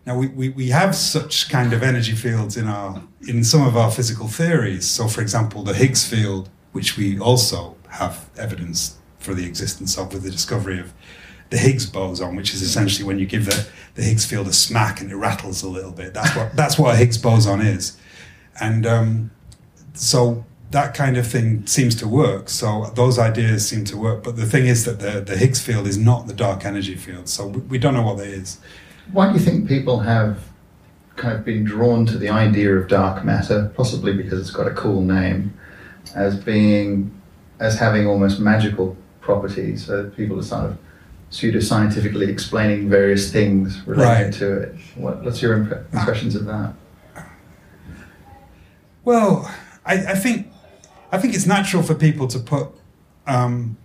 Now 0.04 0.18
we, 0.18 0.28
we, 0.28 0.50
we 0.50 0.68
have 0.68 0.94
such 0.94 1.48
kind 1.48 1.72
of 1.72 1.82
energy 1.82 2.14
fields 2.14 2.58
in 2.58 2.68
our 2.68 3.02
in 3.26 3.44
some 3.44 3.66
of 3.66 3.78
our 3.78 3.90
physical 3.90 4.28
theories. 4.28 4.86
So 4.86 5.08
for 5.08 5.22
example, 5.22 5.62
the 5.62 5.74
Higgs 5.74 6.06
field, 6.06 6.50
which 6.72 6.98
we 6.98 7.18
also 7.18 7.76
have 7.88 8.28
evidence 8.36 8.98
for 9.18 9.32
the 9.32 9.46
existence 9.46 9.96
of 9.96 10.12
with 10.12 10.22
the 10.22 10.30
discovery 10.30 10.78
of 10.78 10.92
the 11.50 11.58
Higgs 11.58 11.86
boson, 11.86 12.36
which 12.36 12.54
is 12.54 12.62
essentially 12.62 13.06
when 13.06 13.18
you 13.18 13.26
give 13.26 13.44
the, 13.44 13.66
the 13.94 14.02
Higgs 14.02 14.24
field 14.24 14.46
a 14.46 14.52
smack 14.52 15.00
and 15.00 15.10
it 15.10 15.16
rattles 15.16 15.62
a 15.62 15.68
little 15.68 15.92
bit. 15.92 16.14
That's 16.14 16.34
what 16.36 16.56
that's 16.56 16.78
what 16.78 16.94
a 16.94 16.96
Higgs 16.96 17.18
boson 17.18 17.60
is, 17.60 17.98
and 18.60 18.86
um, 18.86 19.30
so 19.94 20.44
that 20.70 20.94
kind 20.94 21.16
of 21.16 21.26
thing 21.26 21.66
seems 21.66 21.94
to 21.96 22.06
work. 22.06 22.48
So 22.48 22.92
those 22.94 23.18
ideas 23.18 23.68
seem 23.68 23.84
to 23.86 23.96
work. 23.96 24.22
But 24.22 24.36
the 24.36 24.46
thing 24.46 24.66
is 24.66 24.84
that 24.84 25.00
the, 25.00 25.20
the 25.20 25.36
Higgs 25.36 25.60
field 25.60 25.86
is 25.86 25.98
not 25.98 26.26
the 26.28 26.32
dark 26.32 26.64
energy 26.64 26.94
field. 26.94 27.28
So 27.28 27.48
we, 27.48 27.60
we 27.62 27.78
don't 27.78 27.94
know 27.94 28.02
what 28.02 28.18
that 28.18 28.28
is. 28.28 28.58
Why 29.12 29.26
do 29.26 29.34
you 29.34 29.44
think 29.44 29.66
people 29.66 29.98
have 30.00 30.38
kind 31.16 31.36
of 31.36 31.44
been 31.44 31.64
drawn 31.64 32.06
to 32.06 32.16
the 32.16 32.28
idea 32.28 32.72
of 32.76 32.88
dark 32.88 33.24
matter, 33.24 33.72
possibly 33.76 34.12
because 34.12 34.40
it's 34.40 34.52
got 34.52 34.68
a 34.68 34.74
cool 34.74 35.02
name, 35.02 35.52
as 36.14 36.38
being 36.38 37.10
as 37.58 37.78
having 37.78 38.06
almost 38.06 38.38
magical 38.38 38.96
properties? 39.20 39.86
So 39.86 40.10
people 40.10 40.38
are 40.38 40.44
sort 40.44 40.66
of 40.66 40.78
pseudoscientifically 41.30 42.28
explaining 42.28 42.88
various 42.88 43.32
things 43.32 43.80
related 43.86 44.24
right. 44.24 44.34
to 44.34 44.62
it. 44.62 44.74
What, 44.96 45.22
what's 45.22 45.40
your 45.40 45.54
imp- 45.54 45.94
impressions 45.94 46.34
of 46.34 46.44
that? 46.46 46.74
Well, 49.04 49.52
I, 49.86 49.94
I, 49.94 50.14
think 50.14 50.48
I 51.10 51.18
think 51.18 51.34
it's 51.34 51.46
natural 51.46 51.82
for 51.82 51.94
people 51.94 52.26
to 52.28 52.38
put. 52.38 52.68
Um, 53.26 53.76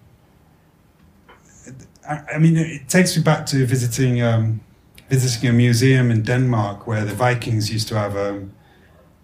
I, 2.08 2.22
I, 2.36 2.38
mean, 2.40 2.58
it 2.58 2.90
takes 2.90 3.16
me 3.16 3.24
back 3.24 3.46
to 3.48 3.66
visiting 3.66 4.22
um, 4.22 4.62
visiting 5.10 5.50
a 5.50 5.54
museum 5.54 6.12
in 6.12 6.24
Denmark 6.24 6.88
where 6.88 7.06
the 7.06 7.14
Vikings 7.14 7.72
used 7.72 7.88
to 7.90 7.98
have 7.98 8.18
um, 8.18 8.54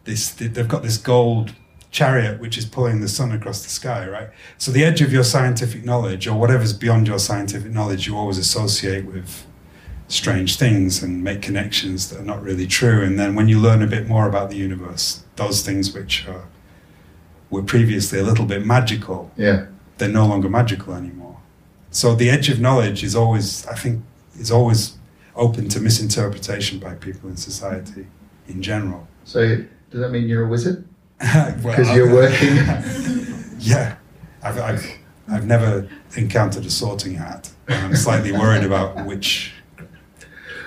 this. 0.06 0.30
They've 0.30 0.68
got 0.68 0.84
this 0.84 0.98
gold 0.98 1.54
chariot 1.92 2.40
which 2.40 2.58
is 2.58 2.66
pulling 2.66 3.02
the 3.02 3.08
sun 3.08 3.32
across 3.32 3.64
the 3.64 3.70
sky, 3.70 4.08
right? 4.08 4.30
So 4.58 4.72
the 4.72 4.84
edge 4.84 5.02
of 5.02 5.12
your 5.12 5.24
scientific 5.24 5.84
knowledge, 5.84 6.26
or 6.26 6.40
whatever's 6.40 6.74
beyond 6.74 7.08
your 7.08 7.20
scientific 7.20 7.72
knowledge, 7.72 8.08
you 8.08 8.18
always 8.18 8.38
associate 8.38 9.06
with 9.06 9.46
strange 10.08 10.58
things 10.58 11.04
and 11.04 11.24
make 11.24 11.42
connections 11.42 12.10
that 12.10 12.20
are 12.20 12.26
not 12.26 12.42
really 12.42 12.66
true. 12.66 13.04
And 13.04 13.20
then 13.20 13.36
when 13.36 13.48
you 13.48 13.60
learn 13.60 13.82
a 13.82 13.88
bit 13.88 14.08
more 14.08 14.28
about 14.28 14.50
the 14.50 14.58
universe, 14.58 15.24
those 15.36 15.62
things 15.62 15.94
which 15.94 16.28
are, 16.28 16.46
were 17.50 17.64
previously 17.64 18.20
a 18.20 18.24
little 18.24 18.46
bit 18.46 18.66
magical, 18.66 19.32
yeah. 19.36 19.66
they're 19.98 20.10
no 20.10 20.26
longer 20.26 20.50
magical 20.50 20.94
anymore. 20.94 21.38
So 21.92 22.16
the 22.16 22.30
edge 22.30 22.50
of 22.50 22.60
knowledge 22.60 23.04
is 23.04 23.16
always, 23.16 23.68
I 23.68 23.76
think, 23.76 24.02
is 24.38 24.50
always 24.50 24.98
open 25.36 25.68
to 25.70 25.80
misinterpretation 25.80 26.80
by 26.80 26.96
people 26.96 27.30
in 27.30 27.38
society 27.38 28.08
in 28.48 28.62
general. 28.62 29.08
So 29.26 29.58
does 29.90 30.00
that 30.00 30.10
mean 30.10 30.28
you're 30.28 30.46
a 30.46 30.48
wizard? 30.48 30.88
Because 31.22 31.64
well, 31.64 31.96
you're 31.96 32.14
working. 32.14 32.56
yeah, 33.60 33.98
I've, 34.44 34.58
I've, 34.58 34.98
I've 35.30 35.46
never 35.46 35.88
encountered 36.18 36.66
a 36.66 36.72
sorting 36.72 37.14
hat. 37.14 37.52
And 37.68 37.86
I'm 37.86 37.96
slightly 37.96 38.32
worried 38.32 38.64
about 38.64 39.06
which 39.06 39.54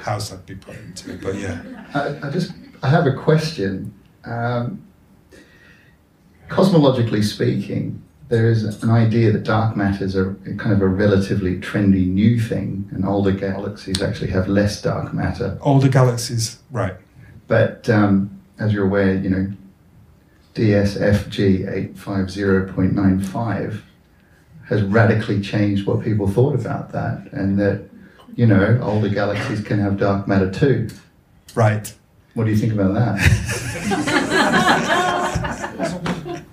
house 0.03 0.33
I'd 0.33 0.47
be 0.47 0.55
put 0.55 0.77
into, 0.77 1.19
but 1.19 1.35
yeah. 1.35 1.63
I, 1.95 2.29
I 2.29 2.31
just 2.31 2.53
I 2.83 2.89
have 2.89 3.07
a 3.07 3.13
question. 3.13 3.95
Um, 4.25 4.87
cosmologically 6.49 7.25
speaking, 7.25 8.03
there 8.29 8.49
is 8.49 8.65
an 8.83 8.91
idea 8.91 9.33
that 9.33 9.43
dark 9.43 9.77
matter 9.77 10.05
is 10.05 10.17
a 10.17 10.35
kind 10.57 10.73
of 10.73 10.81
a 10.81 10.87
relatively 10.87 11.59
trendy 11.59 12.07
new 12.07 12.41
thing, 12.41 12.89
and 12.93 13.05
older 13.05 13.33
galaxies 13.33 14.01
actually 14.01 14.31
have 14.31 14.49
less 14.49 14.81
dark 14.81 15.13
matter. 15.13 15.59
Older 15.61 15.89
galaxies, 15.89 16.59
right? 16.71 16.95
But 17.49 17.89
um, 17.91 18.41
as 18.59 18.73
you're 18.73 18.87
aware, 18.87 19.15
you 19.15 19.31
know, 19.31 19.53
DSFG 20.55 21.95
850.95 21.97 23.83
has 24.69 24.83
radically 24.83 25.41
changed 25.41 25.87
what 25.87 26.03
people 26.03 26.29
thought 26.29 26.55
about 26.55 26.93
that, 26.93 27.31
and 27.33 27.59
that, 27.59 27.89
you 28.35 28.47
know, 28.47 28.79
older 28.83 29.09
galaxies 29.09 29.61
can 29.63 29.79
have 29.79 29.99
dark 29.99 30.27
matter 30.29 30.51
too. 30.51 30.89
Right. 31.55 31.93
What 32.35 32.45
do 32.45 32.51
you 32.51 32.57
think 32.57 32.73
about 32.73 32.95
that? 32.95 33.19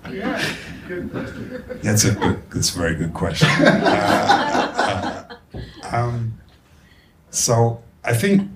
that's 1.82 2.04
a 2.04 2.14
good, 2.14 2.50
that's 2.50 2.74
a 2.74 2.78
very 2.78 2.94
good 2.94 3.14
question. 3.14 3.48
Uh, 3.48 5.26
uh, 5.54 5.96
um, 5.96 6.38
so 7.30 7.82
I 8.04 8.14
think 8.14 8.50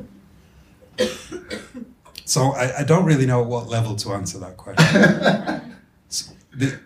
so 2.26 2.52
I, 2.52 2.80
I, 2.80 2.82
don't 2.82 3.04
really 3.04 3.24
know 3.24 3.40
at 3.40 3.46
what 3.46 3.68
level 3.68 3.94
to 3.96 4.12
answer 4.12 4.36
that 4.40 4.56
question. 4.56 4.84
so 6.08 6.32
the, 6.52 6.80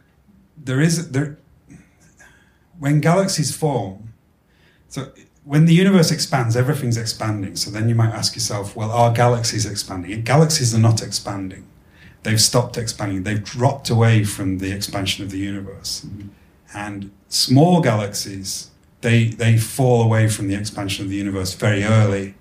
there 0.56 0.80
is 0.82 1.10
there 1.12 1.38
when 2.78 3.00
galaxies 3.00 3.54
form. 3.56 4.12
So 4.88 5.12
when 5.44 5.64
the 5.64 5.72
universe 5.72 6.10
expands, 6.10 6.56
everything's 6.56 6.98
expanding. 6.98 7.56
So 7.56 7.70
then 7.70 7.88
you 7.88 7.94
might 7.94 8.10
ask 8.10 8.34
yourself, 8.34 8.76
well, 8.76 8.90
are 8.90 9.12
galaxies 9.12 9.64
expanding? 9.64 10.22
Galaxies 10.22 10.74
are 10.74 10.78
not 10.78 11.02
expanding. 11.02 11.66
They've 12.22 12.40
stopped 12.40 12.76
expanding. 12.76 13.22
They've 13.22 13.42
dropped 13.42 13.88
away 13.88 14.24
from 14.24 14.58
the 14.58 14.72
expansion 14.72 15.24
of 15.24 15.30
the 15.30 15.38
universe. 15.38 16.04
Mm-hmm. 16.04 16.28
And 16.74 17.10
small 17.28 17.80
galaxies, 17.80 18.70
they 19.00 19.28
they 19.28 19.56
fall 19.56 20.02
away 20.02 20.28
from 20.28 20.48
the 20.48 20.54
expansion 20.54 21.02
of 21.02 21.10
the 21.10 21.16
universe 21.16 21.54
very 21.54 21.82
early 21.82 22.34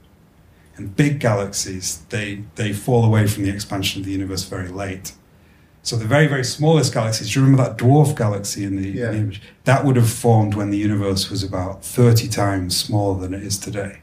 and 0.80 0.96
big 0.96 1.20
galaxies, 1.20 2.00
they, 2.10 2.44
they 2.56 2.72
fall 2.72 3.04
away 3.04 3.28
from 3.28 3.44
the 3.44 3.50
expansion 3.50 4.02
of 4.02 4.06
the 4.06 4.14
universe 4.14 4.46
very 4.46 4.70
late. 4.70 5.12
So 5.84 5.98
the 5.98 6.06
very, 6.06 6.26
very 6.26 6.46
smallest 6.46 6.94
galaxies, 6.94 7.34
do 7.34 7.40
you 7.40 7.46
remember 7.46 7.64
that 7.70 7.78
dwarf 7.78 8.16
galaxy 8.16 8.64
in 8.64 8.82
the, 8.82 8.90
yeah. 8.90 9.08
in 9.08 9.12
the 9.12 9.18
image? 9.18 9.42
That 9.66 9.84
would 9.84 9.98
have 9.98 10.10
formed 10.10 10.56
when 10.56 10.70
the 10.72 10.78
universe 10.78 11.30
was 11.30 11.44
about 11.44 11.84
30 11.84 12.30
times 12.30 12.78
smaller 12.78 13.20
than 13.20 13.34
it 13.34 13.44
is 13.44 13.60
today. 13.60 14.00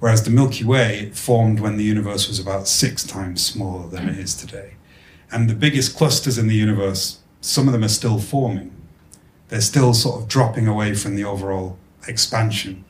Whereas 0.00 0.22
the 0.22 0.30
Milky 0.30 0.64
Way 0.64 1.10
formed 1.10 1.60
when 1.60 1.76
the 1.76 1.84
universe 1.84 2.26
was 2.28 2.38
about 2.38 2.68
six 2.68 3.04
times 3.04 3.44
smaller 3.44 3.88
than 3.88 4.08
it 4.08 4.18
is 4.18 4.34
today. 4.34 4.74
And 5.30 5.50
the 5.50 5.54
biggest 5.54 5.96
clusters 5.96 6.38
in 6.38 6.46
the 6.46 6.54
universe, 6.54 7.18
some 7.40 7.66
of 7.68 7.72
them 7.72 7.84
are 7.84 7.88
still 7.88 8.18
forming. 8.18 8.74
They're 9.48 9.60
still 9.60 9.92
sort 9.92 10.22
of 10.22 10.28
dropping 10.28 10.68
away 10.68 10.94
from 10.94 11.16
the 11.16 11.24
overall 11.24 11.78
expansion. 12.06 12.84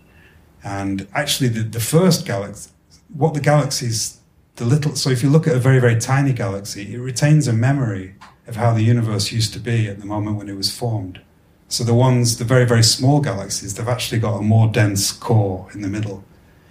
And 0.62 1.08
actually, 1.14 1.48
the, 1.48 1.62
the 1.62 1.80
first 1.80 2.26
galaxy, 2.26 2.70
what 3.08 3.34
the 3.34 3.40
galaxies, 3.40 4.20
the 4.56 4.64
little, 4.64 4.94
so 4.96 5.10
if 5.10 5.22
you 5.22 5.30
look 5.30 5.46
at 5.46 5.54
a 5.54 5.58
very, 5.58 5.78
very 5.78 5.98
tiny 5.98 6.32
galaxy, 6.32 6.94
it 6.94 6.98
retains 6.98 7.48
a 7.48 7.52
memory 7.52 8.14
of 8.46 8.56
how 8.56 8.72
the 8.72 8.82
universe 8.82 9.32
used 9.32 9.52
to 9.52 9.58
be 9.58 9.88
at 9.88 10.00
the 10.00 10.06
moment 10.06 10.36
when 10.36 10.48
it 10.48 10.56
was 10.56 10.74
formed. 10.74 11.20
So 11.68 11.84
the 11.84 11.94
ones, 11.94 12.38
the 12.38 12.44
very, 12.44 12.64
very 12.64 12.82
small 12.82 13.20
galaxies, 13.20 13.74
they've 13.74 13.88
actually 13.88 14.20
got 14.20 14.38
a 14.38 14.42
more 14.42 14.68
dense 14.68 15.12
core 15.12 15.68
in 15.74 15.82
the 15.82 15.88
middle, 15.88 16.24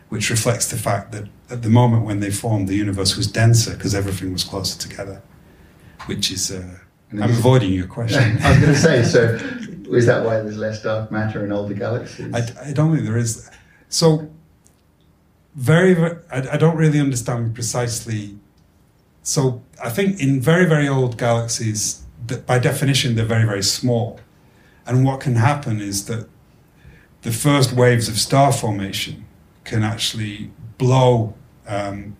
which 0.10 0.30
reflects 0.30 0.70
the 0.70 0.78
fact 0.78 1.12
that 1.12 1.26
at 1.50 1.62
the 1.62 1.70
moment 1.70 2.04
when 2.04 2.20
they 2.20 2.32
formed, 2.32 2.68
the 2.68 2.76
universe 2.76 3.16
was 3.16 3.28
denser 3.28 3.76
because 3.76 3.94
everything 3.94 4.34
was 4.34 4.44
closer 4.44 4.78
together, 4.80 5.22
which 6.08 6.32
is. 6.32 6.52
Uh, 6.52 6.80
I'm 7.12 7.24
avoiding 7.24 7.72
your 7.72 7.88
question. 7.88 8.38
I 8.42 8.50
was 8.50 8.60
going 8.60 8.74
to 8.74 8.80
say, 8.80 9.04
so 9.04 9.36
is 9.96 10.08
that 10.08 10.26
why 10.26 10.40
there's 10.42 10.58
less 10.58 10.82
dark 10.82 11.12
matter 11.12 11.46
in 11.46 11.52
older 11.52 11.74
galaxies? 11.74 12.34
I, 12.34 12.70
I 12.70 12.74
don't 12.74 12.94
think 12.94 13.06
there 13.06 13.18
is. 13.18 13.50
So, 13.90 14.30
very, 15.58 15.94
very 15.94 16.18
I, 16.32 16.54
I 16.54 16.58
don't 16.58 16.78
really 16.78 17.00
understand 17.00 17.54
precisely. 17.54 18.38
So, 19.24 19.62
I 19.84 19.90
think 19.90 20.22
in 20.22 20.40
very, 20.40 20.66
very 20.66 20.88
old 20.88 21.18
galaxies, 21.18 22.04
by 22.46 22.60
definition, 22.60 23.16
they're 23.16 23.26
very, 23.26 23.46
very 23.46 23.64
small. 23.64 24.20
And 24.86 25.04
what 25.04 25.20
can 25.20 25.36
happen 25.36 25.82
is 25.82 26.06
that 26.06 26.30
the 27.24 27.32
first 27.32 27.74
waves 27.74 28.08
of 28.08 28.18
star 28.18 28.54
formation 28.54 29.26
can 29.66 29.84
actually 29.84 30.52
blow. 30.78 31.34
Um, 31.68 32.16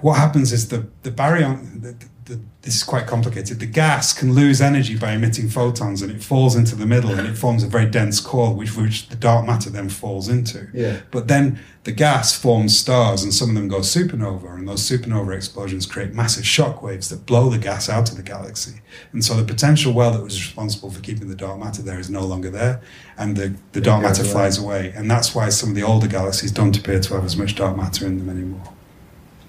what 0.00 0.14
happens 0.18 0.52
is 0.52 0.68
the, 0.68 0.86
the 1.02 1.10
baryon, 1.10 1.82
the, 1.82 1.96
the, 2.26 2.40
this 2.62 2.76
is 2.76 2.82
quite 2.82 3.06
complicated. 3.06 3.60
The 3.60 3.66
gas 3.66 4.12
can 4.12 4.32
lose 4.32 4.62
energy 4.62 4.96
by 4.96 5.12
emitting 5.12 5.48
photons, 5.48 6.00
and 6.00 6.10
it 6.10 6.22
falls 6.22 6.56
into 6.56 6.74
the 6.74 6.86
middle, 6.86 7.10
and 7.10 7.28
it 7.28 7.36
forms 7.36 7.62
a 7.62 7.66
very 7.66 7.86
dense 7.86 8.18
core, 8.20 8.54
which 8.54 8.76
which 8.76 9.08
the 9.08 9.16
dark 9.16 9.46
matter 9.46 9.68
then 9.68 9.90
falls 9.90 10.28
into. 10.28 10.68
Yeah. 10.72 11.00
But 11.10 11.28
then 11.28 11.60
the 11.84 11.92
gas 11.92 12.34
forms 12.34 12.78
stars, 12.78 13.22
and 13.22 13.34
some 13.34 13.50
of 13.50 13.54
them 13.54 13.68
go 13.68 13.80
supernova, 13.80 14.54
and 14.54 14.66
those 14.66 14.80
supernova 14.80 15.36
explosions 15.36 15.84
create 15.84 16.14
massive 16.14 16.46
shock 16.46 16.82
waves 16.82 17.10
that 17.10 17.26
blow 17.26 17.50
the 17.50 17.58
gas 17.58 17.90
out 17.90 18.10
of 18.10 18.16
the 18.16 18.22
galaxy. 18.22 18.80
And 19.12 19.22
so 19.22 19.34
the 19.34 19.44
potential 19.44 19.92
well 19.92 20.12
that 20.12 20.22
was 20.22 20.42
responsible 20.42 20.90
for 20.90 21.00
keeping 21.00 21.28
the 21.28 21.36
dark 21.36 21.58
matter 21.58 21.82
there 21.82 22.00
is 22.00 22.08
no 22.08 22.24
longer 22.24 22.48
there, 22.48 22.80
and 23.18 23.36
the, 23.36 23.54
the 23.72 23.82
dark 23.82 24.02
matter 24.02 24.22
away. 24.22 24.32
flies 24.32 24.58
away. 24.58 24.92
And 24.96 25.10
that's 25.10 25.34
why 25.34 25.50
some 25.50 25.70
of 25.70 25.74
the 25.74 25.82
older 25.82 26.08
galaxies 26.08 26.52
don't 26.52 26.76
appear 26.76 27.00
to 27.00 27.14
have 27.14 27.24
as 27.24 27.36
much 27.36 27.54
dark 27.54 27.76
matter 27.76 28.06
in 28.06 28.18
them 28.18 28.30
anymore. 28.30 28.73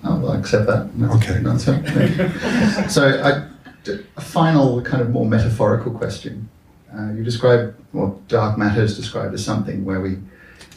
I'll 0.06 0.32
accept 0.34 0.68
that. 0.68 0.90
That's, 0.96 1.16
okay. 1.16 1.40
That's 1.42 1.68
it. 1.68 2.90
so, 2.90 3.08
I, 3.24 3.92
a 4.18 4.22
final 4.22 4.82
kind 4.82 5.02
of 5.02 5.10
more 5.10 5.26
metaphorical 5.26 5.92
question. 5.92 6.50
Uh, 6.96 7.12
you 7.12 7.24
describe, 7.24 7.76
well, 7.94 8.22
dark 8.28 8.58
matter 8.58 8.82
is 8.82 8.96
described 8.96 9.34
as 9.34 9.44
something 9.44 9.84
where 9.84 10.00
we, 10.00 10.18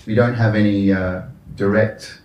we 0.07 0.15
don't 0.15 0.35
have 0.35 0.55
any 0.55 0.93
uh, 0.93 1.23
direct 1.55 2.21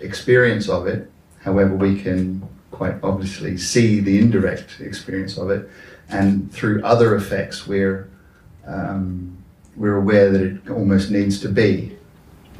experience 0.00 0.68
of 0.68 0.86
it. 0.86 1.10
However, 1.42 1.74
we 1.74 2.00
can 2.00 2.46
quite 2.70 2.96
obviously 3.02 3.56
see 3.56 4.00
the 4.00 4.18
indirect 4.18 4.80
experience 4.80 5.38
of 5.38 5.50
it, 5.50 5.68
and 6.08 6.52
through 6.52 6.82
other 6.82 7.14
effects, 7.14 7.66
we're 7.66 8.08
um, 8.66 9.36
we're 9.76 9.96
aware 9.96 10.30
that 10.30 10.40
it 10.40 10.70
almost 10.70 11.10
needs 11.10 11.40
to 11.40 11.48
be 11.48 11.96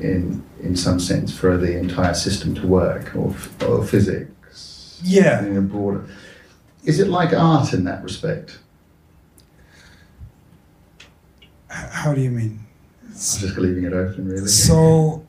in 0.00 0.44
in 0.60 0.76
some 0.76 0.98
sense 0.98 1.36
for 1.36 1.56
the 1.56 1.78
entire 1.78 2.14
system 2.14 2.54
to 2.54 2.66
work 2.66 3.14
or, 3.14 3.34
or 3.66 3.84
physics? 3.84 5.00
Yeah. 5.02 5.44
In 5.44 5.56
a 5.56 5.60
broader 5.60 6.06
is 6.84 7.00
it 7.00 7.08
like 7.08 7.32
art 7.32 7.72
in 7.72 7.84
that 7.84 8.02
respect? 8.02 8.58
How 11.68 12.14
do 12.14 12.20
you 12.20 12.30
mean? 12.30 12.64
I'm 13.02 13.12
just 13.12 13.56
leaving 13.56 13.84
it 13.84 13.92
open 13.92 14.28
really. 14.28 14.46
So 14.46 15.26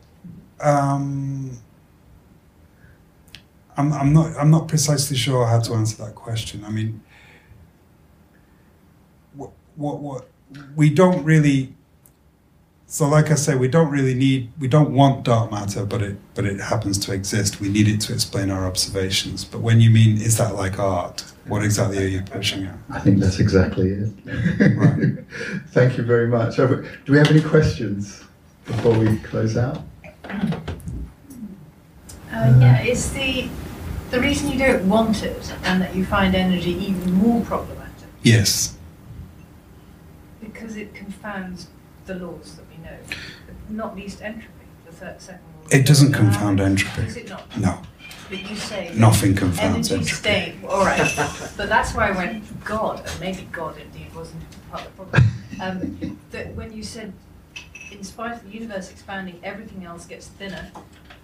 um, 0.59 1.57
I'm, 3.77 3.93
I'm 3.93 4.13
not 4.13 4.35
I'm 4.37 4.51
not 4.51 4.67
precisely 4.67 5.17
sure 5.17 5.45
how 5.47 5.59
to 5.61 5.73
answer 5.73 6.03
that 6.03 6.15
question. 6.15 6.63
I 6.65 6.69
mean 6.69 7.01
what 9.33 9.51
what, 9.75 9.99
what 9.99 10.27
we 10.75 10.89
don't 10.89 11.23
really 11.23 11.73
so, 12.87 13.07
like 13.07 13.31
I 13.31 13.35
say, 13.35 13.55
we 13.55 13.67
don't 13.67 13.89
really 13.89 14.13
need, 14.13 14.51
we 14.59 14.67
don't 14.67 14.93
want 14.93 15.23
dark 15.23 15.51
matter, 15.51 15.85
but 15.85 16.01
it, 16.01 16.17
but 16.35 16.45
it 16.45 16.59
happens 16.59 16.97
to 16.99 17.13
exist. 17.13 17.59
We 17.59 17.69
need 17.69 17.87
it 17.87 17.99
to 18.01 18.13
explain 18.13 18.51
our 18.51 18.65
observations. 18.65 19.43
But 19.43 19.61
when 19.61 19.81
you 19.81 19.89
mean, 19.89 20.17
is 20.17 20.37
that 20.37 20.55
like 20.55 20.77
art? 20.77 21.21
What 21.47 21.63
exactly 21.63 22.03
are 22.03 22.07
you 22.07 22.21
pushing 22.21 22.65
at? 22.65 22.75
I 22.89 22.99
think 22.99 23.19
that's 23.19 23.39
exactly 23.39 23.89
it. 23.89 24.77
right. 24.77 25.25
Thank 25.69 25.97
you 25.97 26.03
very 26.03 26.27
much. 26.27 26.57
Do 26.57 26.85
we 27.07 27.17
have 27.17 27.29
any 27.29 27.41
questions 27.41 28.23
before 28.65 28.97
we 28.97 29.17
close 29.19 29.57
out? 29.57 29.81
Uh, 30.23 30.59
yeah, 32.31 32.83
is 32.83 33.13
the 33.13 33.47
the 34.11 34.19
reason 34.19 34.51
you 34.51 34.57
don't 34.57 34.87
want 34.87 35.23
it 35.23 35.53
and 35.63 35.81
that 35.81 35.95
you 35.95 36.05
find 36.05 36.35
energy 36.35 36.71
even 36.71 37.13
more 37.13 37.41
problematic? 37.41 38.07
Yes. 38.23 38.77
Because 40.39 40.77
it 40.77 40.93
confounds 40.93 41.67
the 42.05 42.15
laws 42.15 42.55
that 42.55 42.64
we 42.64 42.64
know, 42.85 42.97
not 43.69 43.95
least 43.95 44.21
entropy, 44.21 44.47
the 44.85 44.91
third, 44.91 45.21
second 45.21 45.41
law. 45.61 45.67
It 45.71 45.85
doesn't 45.85 46.13
confound 46.13 46.59
entropy. 46.59 47.07
Is 47.07 47.17
it 47.17 47.29
not? 47.29 47.57
No. 47.57 47.81
But 48.29 48.49
you 48.49 48.55
say 48.55 48.91
nothing 48.95 49.35
confounds 49.35 49.91
energy 49.91 50.09
entropy. 50.09 50.15
State, 50.15 50.55
all 50.67 50.83
right, 50.83 51.13
but 51.57 51.69
that's 51.69 51.93
why 51.93 52.09
I 52.09 52.11
went 52.11 52.65
God, 52.65 53.03
and 53.05 53.19
maybe 53.19 53.47
God 53.51 53.77
indeed 53.77 54.13
wasn't 54.15 54.43
part 54.71 54.85
of 54.85 54.97
the 54.97 55.03
problem. 55.03 55.31
Um, 55.61 56.19
that 56.31 56.55
when 56.55 56.73
you 56.73 56.81
said, 56.81 57.13
in 57.91 58.03
spite 58.03 58.33
of 58.33 58.43
the 58.43 58.49
universe 58.49 58.89
expanding, 58.89 59.39
everything 59.43 59.85
else 59.85 60.05
gets 60.05 60.27
thinner, 60.27 60.71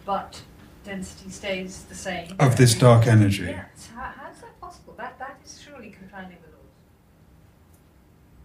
but 0.06 0.41
density 0.84 1.32
stays 1.32 1.84
the 1.86 1.95
same. 1.95 2.36
Of 2.39 2.56
this 2.56 2.76
dark 2.76 3.08
energy. 3.08 3.45
Yes. 3.45 3.89
How, 3.95 4.02
how 4.04 4.30
is 4.32 4.39
that 4.41 4.62
possible? 4.62 4.93
That 4.97 5.17
that 5.17 5.39
is 5.43 5.60
surely 5.60 5.89
confounding 5.89 6.38
the 6.43 6.50
laws. 6.50 6.67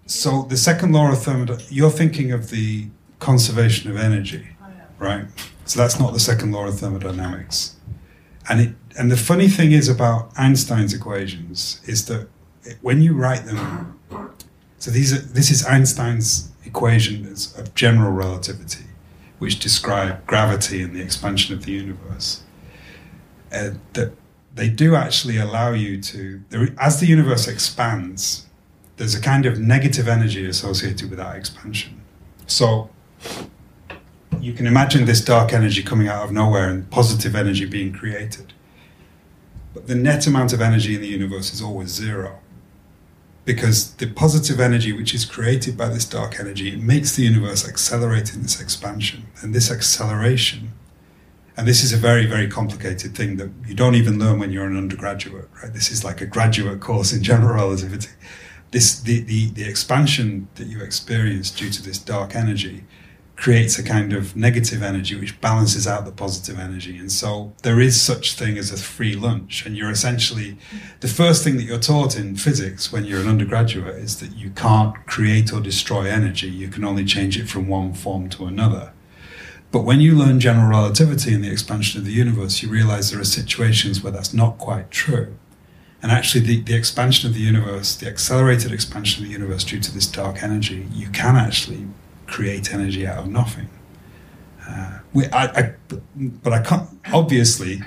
So 0.07 0.43
the 0.49 0.57
second 0.57 0.93
law 0.93 1.13
of 1.13 1.23
thermodynamics, 1.23 1.71
you're 1.71 1.91
thinking 1.91 2.33
of 2.33 2.49
the 2.51 2.89
conservation 3.19 3.91
of 3.91 3.97
energy, 3.97 4.47
right? 4.99 5.27
So 5.65 5.81
that's 5.81 5.99
not 5.99 6.13
the 6.13 6.21
second 6.21 6.53
law 6.53 6.67
of 6.67 6.79
thermodynamics. 6.79 7.77
And 8.49 8.61
it, 8.61 8.75
and 8.99 9.11
the 9.11 9.17
funny 9.17 9.49
thing 9.49 9.73
is 9.73 9.89
about 9.89 10.31
Einstein's 10.39 10.95
equations 10.95 11.81
is 11.85 12.07
that 12.07 12.29
when 12.81 13.03
you 13.03 13.15
write 13.15 13.45
them, 13.45 13.99
so 14.79 14.91
these 14.91 15.13
are, 15.13 15.19
this 15.19 15.51
is 15.51 15.65
Einstein's 15.67 16.51
equations 16.65 17.57
of 17.59 17.75
general 17.75 18.13
relativity, 18.13 18.85
which 19.39 19.59
describe 19.59 20.27
gravity 20.27 20.83
and 20.83 20.95
the 20.95 21.01
expansion 21.01 21.55
of 21.55 21.65
the 21.65 21.73
universe. 21.73 22.43
Uh, 23.53 23.71
that 23.93 24.13
they 24.55 24.69
do 24.69 24.95
actually 24.95 25.39
allow 25.39 25.73
you 25.73 26.01
to, 26.01 26.43
as 26.79 27.01
the 27.01 27.07
universe 27.07 27.47
expands, 27.47 28.47
there's 28.97 29.15
a 29.15 29.21
kind 29.21 29.47
of 29.47 29.59
negative 29.59 30.09
energy 30.09 30.47
associated 30.47 31.11
with 31.11 31.19
that 31.19 31.37
expansion. 31.37 32.01
So 32.47 32.89
you 34.47 34.53
can 34.53 34.69
imagine 34.69 35.07
this 35.07 35.21
dark 35.21 35.53
energy 35.53 35.83
coming 35.83 36.07
out 36.07 36.25
of 36.25 36.31
nowhere 36.31 36.71
and 36.71 36.89
positive 36.89 37.35
energy 37.35 37.65
being 37.65 37.93
created. 37.93 38.53
But 39.75 39.89
the 39.89 39.97
net 39.97 40.25
amount 40.29 40.53
of 40.53 40.61
energy 40.61 40.95
in 40.95 41.01
the 41.01 41.09
universe 41.09 41.53
is 41.53 41.61
always 41.61 41.89
zero. 41.89 42.39
Because 43.45 43.95
the 43.95 44.07
positive 44.07 44.61
energy 44.61 44.93
which 44.93 45.15
is 45.15 45.25
created 45.25 45.77
by 45.77 45.89
this 45.89 46.05
dark 46.05 46.39
energy 46.39 46.69
it 46.69 46.81
makes 46.81 47.17
the 47.17 47.25
universe 47.25 47.69
accelerate 47.69 48.35
in 48.35 48.43
this 48.43 48.61
expansion. 48.61 49.27
And 49.43 49.53
this 49.53 49.69
acceleration, 49.69 50.75
and 51.57 51.67
this 51.67 51.83
is 51.83 51.93
a 51.93 51.97
very, 51.97 52.25
very 52.27 52.47
complicated 52.49 53.17
thing 53.17 53.39
that 53.39 53.51
you 53.67 53.75
don't 53.75 53.97
even 53.97 54.17
learn 54.17 54.39
when 54.39 54.53
you're 54.53 54.67
an 54.67 54.77
undergraduate, 54.77 55.49
right? 55.61 55.73
This 55.73 55.91
is 55.91 56.05
like 56.05 56.21
a 56.21 56.27
graduate 56.27 56.81
course 56.81 57.13
in 57.13 57.25
general 57.25 57.55
relativity 57.55 58.11
this 58.73 58.99
the, 59.01 59.21
the, 59.21 59.51
the 59.51 59.65
expansion 59.65 60.49
that 60.57 60.67
you 60.67 60.83
experience 60.83 61.53
due 61.53 61.71
to 61.71 61.81
this 61.81 61.99
dark 61.99 62.35
energy 62.35 62.85
creates 63.37 63.79
a 63.79 63.83
kind 63.83 64.15
of 64.15 64.35
negative 64.35 64.83
energy 64.83 65.15
which 65.15 65.39
balances 65.43 65.87
out 65.87 66.07
the 66.07 66.11
positive 66.11 66.59
energy. 66.59 66.97
And 66.97 67.13
so 67.13 67.53
there 67.63 67.81
is 67.81 68.01
such 68.01 68.33
thing 68.33 68.57
as 68.57 68.73
a 68.73 68.79
free 68.79 69.15
lunch. 69.15 69.67
And 69.67 69.77
you're 69.77 69.91
essentially 69.91 70.57
the 71.01 71.09
first 71.09 71.45
thing 71.45 71.57
that 71.59 71.65
you're 71.65 71.79
taught 71.79 72.17
in 72.17 72.37
physics 72.37 72.91
when 72.91 73.05
you're 73.05 73.21
an 73.21 73.29
undergraduate 73.29 73.97
is 73.97 74.21
that 74.21 74.35
you 74.35 74.51
can't 74.51 74.95
create 75.07 75.53
or 75.53 75.61
destroy 75.61 76.07
energy. 76.07 76.49
You 76.49 76.69
can 76.69 76.85
only 76.85 77.05
change 77.05 77.39
it 77.39 77.49
from 77.49 77.69
one 77.69 77.93
form 77.93 78.31
to 78.31 78.47
another. 78.47 78.93
But 79.71 79.83
when 79.83 80.01
you 80.01 80.15
learn 80.15 80.41
general 80.41 80.69
relativity 80.69 81.35
and 81.35 81.45
the 81.45 81.53
expansion 81.53 82.01
of 82.01 82.07
the 82.07 82.13
universe 82.13 82.63
you 82.63 82.71
realize 82.71 83.11
there 83.11 83.21
are 83.21 83.25
situations 83.25 84.03
where 84.03 84.13
that's 84.13 84.33
not 84.33 84.57
quite 84.57 84.91
true. 84.91 85.37
And 86.03 86.13
actually, 86.13 86.45
the, 86.45 86.61
the 86.61 86.77
expansion 86.77 87.29
of 87.29 87.35
the 87.35 87.41
universe, 87.41 87.97
the 87.97 88.07
accelerated 88.07 88.71
expansion 88.71 89.23
of 89.23 89.29
the 89.29 89.33
universe 89.33 89.65
due 89.65 89.81
to 89.81 89.93
this 89.93 90.07
dark 90.07 90.43
energy, 90.43 90.87
you 90.93 91.09
can 91.09 91.37
actually 91.37 91.89
create 92.27 92.73
energy 92.73 93.07
out 93.07 93.19
of 93.19 93.29
nothing. 93.29 93.69
Uh, 94.69 94.99
we, 95.13 95.27
I, 95.27 95.45
I, 95.45 95.75
but 96.17 96.53
I 96.53 96.61
can't, 96.63 96.89
obviously, 97.13 97.81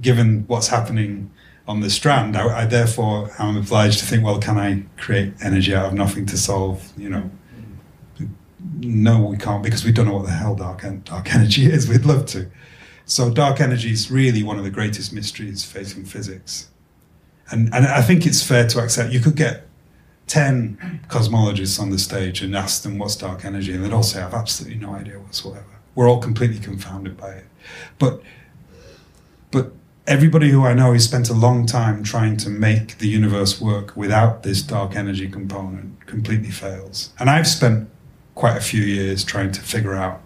given 0.00 0.44
what's 0.46 0.68
happening 0.68 1.30
on 1.66 1.80
the 1.80 1.90
strand, 1.90 2.36
I, 2.36 2.62
I, 2.62 2.64
therefore 2.66 3.30
am 3.38 3.56
obliged 3.56 3.98
to 4.00 4.06
think, 4.06 4.24
well, 4.24 4.38
can 4.38 4.58
I 4.58 4.84
create 5.00 5.34
energy 5.42 5.74
out 5.74 5.86
of 5.86 5.94
nothing 5.94 6.26
to 6.26 6.36
solve, 6.36 6.92
you 6.96 7.08
know? 7.08 7.30
No, 8.80 9.24
we 9.24 9.36
can't 9.36 9.62
because 9.62 9.84
we 9.84 9.92
don't 9.92 10.06
know 10.06 10.14
what 10.14 10.26
the 10.26 10.32
hell 10.32 10.54
dark, 10.54 10.84
dark 11.04 11.34
energy 11.34 11.66
is. 11.66 11.88
We'd 11.88 12.04
love 12.04 12.26
to. 12.26 12.50
So, 13.06 13.30
dark 13.30 13.60
energy 13.60 13.90
is 13.90 14.10
really 14.10 14.42
one 14.42 14.58
of 14.58 14.64
the 14.64 14.70
greatest 14.70 15.12
mysteries 15.12 15.64
facing 15.64 16.04
physics 16.04 16.68
and 17.50 17.72
and 17.74 17.86
I 17.86 18.02
think 18.02 18.26
it's 18.26 18.42
fair 18.42 18.66
to 18.68 18.80
accept 18.80 19.12
you 19.12 19.20
could 19.20 19.36
get 19.36 19.67
10 20.28 21.00
cosmologists 21.08 21.80
on 21.80 21.90
the 21.90 21.98
stage 21.98 22.42
and 22.42 22.54
ask 22.54 22.82
them 22.82 22.98
what's 22.98 23.16
dark 23.16 23.44
energy, 23.44 23.72
and 23.72 23.84
they'd 23.84 23.92
all 23.92 24.02
say, 24.02 24.22
I've 24.22 24.34
absolutely 24.34 24.78
no 24.78 24.94
idea 24.94 25.18
whatsoever. 25.18 25.64
We're 25.94 26.08
all 26.08 26.20
completely 26.20 26.58
confounded 26.58 27.16
by 27.16 27.30
it. 27.30 27.46
But, 27.98 28.22
but 29.50 29.72
everybody 30.06 30.50
who 30.50 30.64
I 30.64 30.74
know 30.74 30.92
has 30.92 31.04
spent 31.04 31.28
a 31.28 31.34
long 31.34 31.66
time 31.66 32.02
trying 32.02 32.36
to 32.38 32.50
make 32.50 32.98
the 32.98 33.08
universe 33.08 33.60
work 33.60 33.96
without 33.96 34.42
this 34.42 34.62
dark 34.62 34.94
energy 34.94 35.28
component 35.28 36.06
completely 36.06 36.50
fails. 36.50 37.12
And 37.18 37.28
I've 37.28 37.48
spent 37.48 37.90
quite 38.34 38.56
a 38.56 38.60
few 38.60 38.82
years 38.82 39.24
trying 39.24 39.52
to 39.52 39.60
figure 39.60 39.94
out 39.94 40.20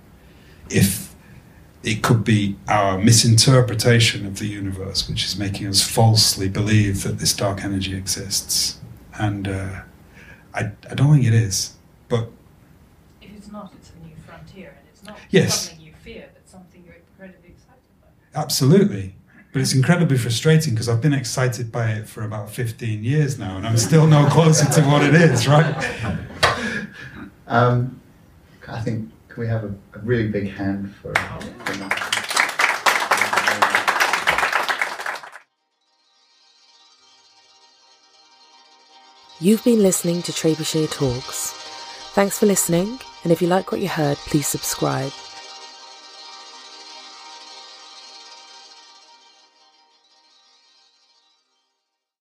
if 0.68 1.14
it 1.82 2.02
could 2.02 2.22
be 2.22 2.56
our 2.68 2.98
misinterpretation 2.98 4.24
of 4.26 4.38
the 4.38 4.46
universe, 4.46 5.08
which 5.08 5.24
is 5.24 5.36
making 5.36 5.66
us 5.66 5.82
falsely 5.82 6.48
believe 6.48 7.02
that 7.02 7.18
this 7.18 7.34
dark 7.34 7.64
energy 7.64 7.96
exists. 7.96 8.78
And 9.18 9.48
uh, 9.48 9.82
I, 10.54 10.70
I 10.90 10.94
don't 10.94 11.12
think 11.14 11.26
it 11.26 11.34
is. 11.34 11.74
But 12.08 12.28
If 13.20 13.30
it's 13.36 13.50
not, 13.50 13.72
it's 13.78 13.90
a 13.90 14.06
new 14.06 14.14
frontier, 14.26 14.74
and 14.78 14.86
it's 14.92 15.02
not 15.04 15.18
Yes. 15.30 15.68
something 15.68 15.86
you 15.86 15.92
fear, 16.02 16.28
but 16.34 16.48
something 16.48 16.82
you're 16.84 16.96
incredibly 16.96 17.50
excited 17.50 17.80
by. 18.00 18.40
absolutely. 18.40 19.14
But 19.52 19.60
it's 19.60 19.74
incredibly 19.74 20.16
frustrating 20.16 20.72
because 20.72 20.88
I've 20.88 21.02
been 21.02 21.12
excited 21.12 21.70
by 21.70 21.90
it 21.92 22.08
for 22.08 22.22
about 22.22 22.50
15 22.50 23.04
years 23.04 23.38
now, 23.38 23.56
and 23.58 23.66
I'm 23.66 23.76
still 23.76 24.06
no 24.06 24.26
closer 24.28 24.64
to 24.64 24.82
what 24.88 25.02
it 25.02 25.14
is, 25.14 25.46
right? 25.46 25.74
Um, 27.46 28.00
I 28.66 28.80
think 28.80 29.10
can 29.28 29.40
we 29.42 29.48
have 29.48 29.64
a, 29.64 29.74
a 29.94 29.98
really 30.02 30.28
big 30.28 30.50
hand 30.52 30.94
for, 30.94 31.12
for 31.14 31.74
You've 39.42 39.64
been 39.64 39.82
listening 39.82 40.22
to 40.22 40.30
Trebuchet 40.30 40.92
Talks. 40.92 41.50
Thanks 42.14 42.38
for 42.38 42.46
listening, 42.46 43.00
and 43.24 43.32
if 43.32 43.42
you 43.42 43.48
like 43.48 43.72
what 43.72 43.80
you 43.80 43.88
heard, 43.88 44.16
please 44.18 44.46
subscribe. 44.46 45.10